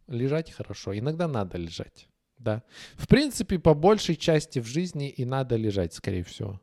Лежать 0.07 0.51
хорошо. 0.51 0.97
Иногда 0.97 1.27
надо 1.27 1.59
лежать, 1.59 2.09
да. 2.39 2.63
В 2.95 3.07
принципе, 3.07 3.59
по 3.59 3.75
большей 3.75 4.15
части 4.15 4.57
в 4.57 4.65
жизни 4.65 5.07
и 5.07 5.23
надо 5.23 5.55
лежать, 5.55 5.93
скорее 5.93 6.23
всего. 6.23 6.59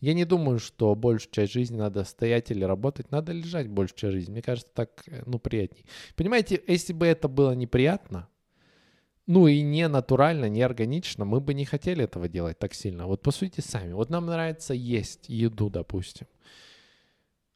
Я 0.00 0.14
не 0.14 0.24
думаю, 0.24 0.58
что 0.58 0.94
большую 0.94 1.32
часть 1.32 1.52
жизни 1.52 1.76
надо 1.76 2.04
стоять 2.04 2.50
или 2.50 2.64
работать, 2.64 3.10
надо 3.10 3.32
лежать 3.32 3.68
большую 3.68 3.98
часть 3.98 4.14
жизни. 4.14 4.32
Мне 4.32 4.42
кажется, 4.42 4.70
так, 4.74 5.02
э, 5.06 5.22
ну, 5.26 5.38
приятней. 5.38 5.84
Понимаете, 6.14 6.62
если 6.66 6.92
бы 6.92 7.06
это 7.06 7.28
было 7.28 7.52
неприятно, 7.52 8.28
ну 9.26 9.48
и 9.48 9.60
не 9.60 9.88
натурально, 9.88 10.48
не 10.48 10.62
органично, 10.62 11.24
мы 11.24 11.40
бы 11.40 11.52
не 11.54 11.64
хотели 11.64 12.04
этого 12.04 12.28
делать 12.28 12.58
так 12.58 12.74
сильно. 12.74 13.06
Вот 13.06 13.22
по 13.22 13.32
сути 13.32 13.60
сами. 13.60 13.92
Вот 13.92 14.08
нам 14.08 14.26
нравится 14.26 14.72
есть 14.72 15.28
еду, 15.28 15.68
допустим. 15.68 16.26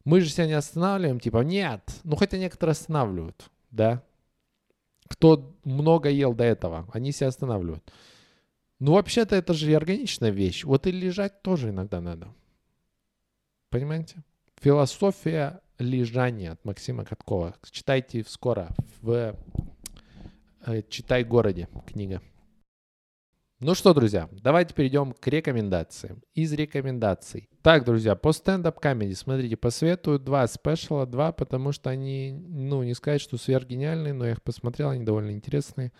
Мы 0.04 0.20
же 0.20 0.30
себя 0.30 0.46
не 0.46 0.54
останавливаем, 0.54 1.20
типа, 1.20 1.38
нет. 1.38 1.82
Ну, 2.04 2.16
хотя 2.16 2.38
некоторые 2.38 2.72
останавливают, 2.72 3.50
да. 3.70 4.02
Кто 5.08 5.56
много 5.64 6.08
ел 6.08 6.34
до 6.34 6.44
этого, 6.44 6.88
они 6.92 7.12
себя 7.12 7.28
останавливают. 7.28 7.92
Ну, 8.80 8.92
вообще-то 8.94 9.36
это 9.36 9.52
же 9.52 9.74
органичная 9.74 10.30
вещь. 10.30 10.64
Вот 10.64 10.86
и 10.86 10.90
лежать 10.90 11.42
тоже 11.42 11.68
иногда 11.68 12.00
надо. 12.00 12.28
Понимаете? 13.68 14.24
Философия 14.60 15.60
лежания 15.78 16.52
от 16.52 16.64
Максима 16.64 17.04
Каткова. 17.04 17.54
Читайте 17.70 18.24
скоро 18.26 18.68
в 19.02 19.36
э, 20.66 20.82
«Читай 20.88 21.24
городе» 21.24 21.68
книга. 21.86 22.22
Ну 23.60 23.74
что, 23.74 23.92
друзья, 23.92 24.30
давайте 24.32 24.72
перейдем 24.72 25.12
к 25.12 25.26
рекомендациям. 25.26 26.22
Из 26.32 26.50
рекомендаций. 26.54 27.50
Так, 27.60 27.84
друзья, 27.84 28.14
по 28.14 28.32
стендап 28.32 28.80
комедии, 28.80 29.12
смотрите, 29.12 29.58
посоветую 29.58 30.18
два 30.18 30.46
спешала, 30.46 31.04
два, 31.04 31.32
потому 31.32 31.72
что 31.72 31.90
они, 31.90 32.32
ну, 32.32 32.82
не 32.82 32.94
сказать, 32.94 33.20
что 33.20 33.36
сверхгениальные, 33.36 34.14
но 34.14 34.24
я 34.24 34.32
их 34.32 34.42
посмотрел, 34.42 34.88
они 34.88 35.04
довольно 35.04 35.32
интересные. 35.32 35.92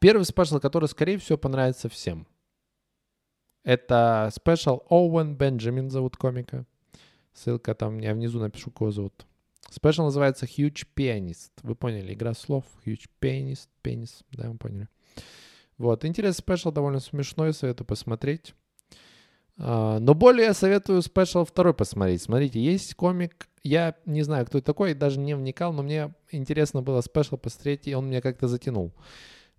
Первый 0.00 0.24
special, 0.24 0.58
который, 0.58 0.88
скорее 0.88 1.18
всего, 1.18 1.38
понравится 1.38 1.88
всем. 1.88 2.26
Это 3.62 4.30
special 4.34 4.82
Оуэн 4.88 5.36
Бенджамин 5.36 5.90
зовут 5.90 6.16
комика. 6.16 6.66
Ссылка 7.34 7.74
там, 7.74 7.98
я 7.98 8.14
внизу 8.14 8.40
напишу, 8.40 8.70
кого 8.70 8.90
зовут. 8.90 9.26
Special 9.68 10.04
называется 10.04 10.46
Huge 10.46 10.86
Pianist. 10.96 11.50
Вы 11.62 11.76
поняли, 11.76 12.14
игра 12.14 12.32
слов. 12.32 12.64
Huge 12.84 13.08
Pianist, 13.20 13.68
пенис, 13.82 14.24
да, 14.32 14.50
вы 14.50 14.56
поняли. 14.56 14.88
Вот, 15.76 16.04
интересный 16.04 16.40
special, 16.40 16.72
довольно 16.72 17.00
смешной, 17.00 17.52
советую 17.52 17.86
посмотреть. 17.86 18.54
Э, 19.58 19.98
но 19.98 20.14
более 20.14 20.46
я 20.46 20.54
советую 20.54 21.02
special 21.02 21.44
второй 21.44 21.74
посмотреть. 21.74 22.22
Смотрите, 22.22 22.58
есть 22.58 22.94
комик, 22.94 23.48
я 23.62 23.94
не 24.06 24.22
знаю, 24.22 24.46
кто 24.46 24.56
это 24.56 24.66
такой, 24.66 24.94
даже 24.94 25.20
не 25.20 25.36
вникал, 25.36 25.74
но 25.74 25.82
мне 25.82 26.14
интересно 26.30 26.80
было 26.80 27.02
special 27.02 27.36
посмотреть, 27.36 27.86
и 27.86 27.94
он 27.94 28.08
меня 28.08 28.22
как-то 28.22 28.48
затянул. 28.48 28.94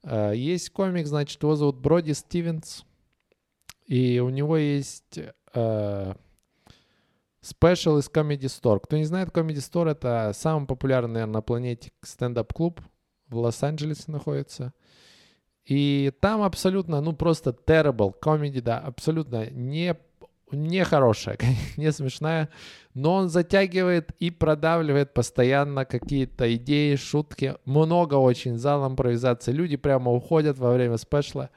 Э, 0.04 0.34
есть 0.36 0.70
комик, 0.70 1.08
значит, 1.08 1.42
его 1.42 1.56
зовут 1.56 1.78
Броди 1.78 2.14
Стивенс. 2.14 2.86
И 3.86 4.20
у 4.20 4.30
него 4.30 4.58
есть 4.58 5.20
э, 5.54 6.14
special 7.42 7.98
из 7.98 8.10
Comedy 8.10 8.46
Store. 8.46 8.80
Кто 8.80 8.98
не 8.98 9.06
знает, 9.06 9.30
Comedy 9.30 9.58
Store 9.58 9.92
это 9.92 10.32
самый 10.34 10.68
популярный, 10.68 11.14
наверное, 11.14 11.34
на 11.34 11.42
планете 11.42 11.92
стендап-клуб. 12.02 12.82
В 13.28 13.38
Лос-Анджелесе 13.38 14.12
находится. 14.12 14.74
И 15.66 16.12
там 16.20 16.42
абсолютно, 16.42 17.02
ну 17.02 17.14
просто 17.14 17.52
terrible 17.52 18.14
comedy, 18.20 18.62
да, 18.62 18.80
абсолютно 18.80 19.50
не 19.52 19.96
не 20.52 20.84
хорошая, 20.84 21.38
не 21.78 21.92
смешная, 21.92 22.50
но 22.94 23.16
он 23.16 23.30
затягивает 23.30 24.12
и 24.20 24.32
продавливает 24.32 25.14
постоянно 25.14 25.86
какие-то 25.86 26.54
идеи, 26.56 26.96
шутки. 26.96 27.56
Много 27.66 28.16
очень 28.16 28.58
зал 28.58 28.88
импровизации. 28.88 29.52
Люди 29.52 29.78
прямо 29.78 30.12
уходят 30.12 30.58
во 30.58 30.74
время 30.74 30.98
special 30.98 31.38
а. 31.38 31.50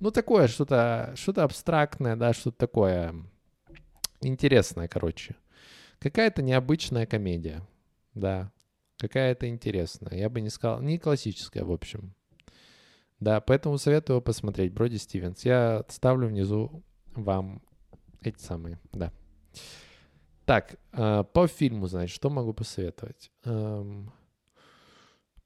Ну, 0.00 0.10
такое 0.10 0.48
что-то 0.48 1.12
что 1.16 1.32
абстрактное, 1.42 2.16
да, 2.16 2.32
что-то 2.32 2.58
такое 2.58 3.14
интересное, 4.20 4.88
короче. 4.88 5.36
Какая-то 5.98 6.42
необычная 6.42 7.06
комедия, 7.06 7.62
да, 8.14 8.50
какая-то 8.98 9.48
интересная. 9.48 10.18
Я 10.18 10.28
бы 10.28 10.40
не 10.40 10.50
сказал, 10.50 10.80
не 10.80 10.98
классическая, 10.98 11.64
в 11.64 11.72
общем. 11.72 12.14
Да, 13.20 13.40
поэтому 13.40 13.78
советую 13.78 14.20
посмотреть 14.20 14.72
Броди 14.72 14.98
Стивенс. 14.98 15.44
Я 15.44 15.84
ставлю 15.88 16.26
внизу 16.26 16.82
вам 17.14 17.62
эти 18.26 18.40
самые, 18.40 18.78
да. 18.92 19.12
Так, 20.44 20.76
э, 20.92 21.24
по 21.32 21.46
фильму, 21.46 21.86
значит, 21.86 22.14
что 22.14 22.28
могу 22.28 22.52
посоветовать? 22.52 23.30
Эм, 23.44 24.12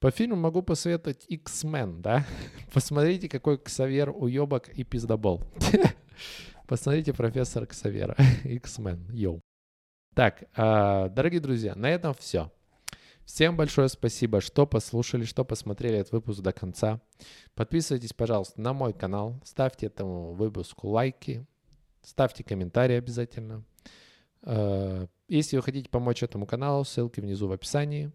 по 0.01 0.11
фильму 0.11 0.37
могу 0.37 0.63
посоветовать 0.63 1.27
X-Men, 1.29 2.01
да? 2.01 2.25
Посмотрите, 2.73 3.29
какой 3.29 3.59
Ксавер 3.59 4.11
уебок 4.11 4.69
и 4.69 4.85
пиздобол. 4.85 5.43
Посмотрите 6.67 7.13
профессора 7.13 7.67
Ксавера. 7.67 8.17
X-Men, 8.45 9.13
йоу. 9.13 9.41
Так, 10.15 10.45
э, 10.57 11.09
дорогие 11.11 11.41
друзья, 11.41 11.75
на 11.75 11.91
этом 11.91 12.15
все. 12.15 12.51
Всем 13.27 13.57
большое 13.57 13.89
спасибо, 13.89 14.41
что 14.41 14.67
послушали, 14.67 15.25
что 15.25 15.45
посмотрели 15.45 15.99
этот 15.99 16.13
выпуск 16.13 16.41
до 16.41 16.53
конца. 16.53 17.01
Подписывайтесь, 17.55 18.13
пожалуйста, 18.13 18.61
на 18.61 18.73
мой 18.73 18.93
канал, 18.93 19.41
ставьте 19.45 19.87
этому 19.87 20.33
выпуску 20.33 20.89
лайки, 20.89 21.45
Ставьте 22.07 22.45
комментарии 22.45 22.95
обязательно. 22.95 23.65
Э, 24.43 25.09
если 25.27 25.57
вы 25.57 25.63
хотите 25.65 25.91
помочь 25.91 26.23
этому 26.23 26.47
каналу, 26.47 26.85
ссылки 26.85 27.19
внизу 27.19 27.49
в 27.49 27.53
описании. 27.53 28.13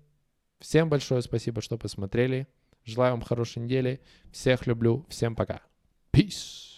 Всем 0.59 0.89
большое 0.89 1.21
спасибо, 1.21 1.59
что 1.61 1.77
посмотрели. 1.77 2.47
Желаю 2.85 3.15
вам 3.15 3.21
хорошей 3.21 3.61
недели. 3.63 3.99
Всех 4.31 4.65
люблю. 4.65 5.05
Всем 5.09 5.35
пока. 5.35 5.61
Peace. 6.13 6.70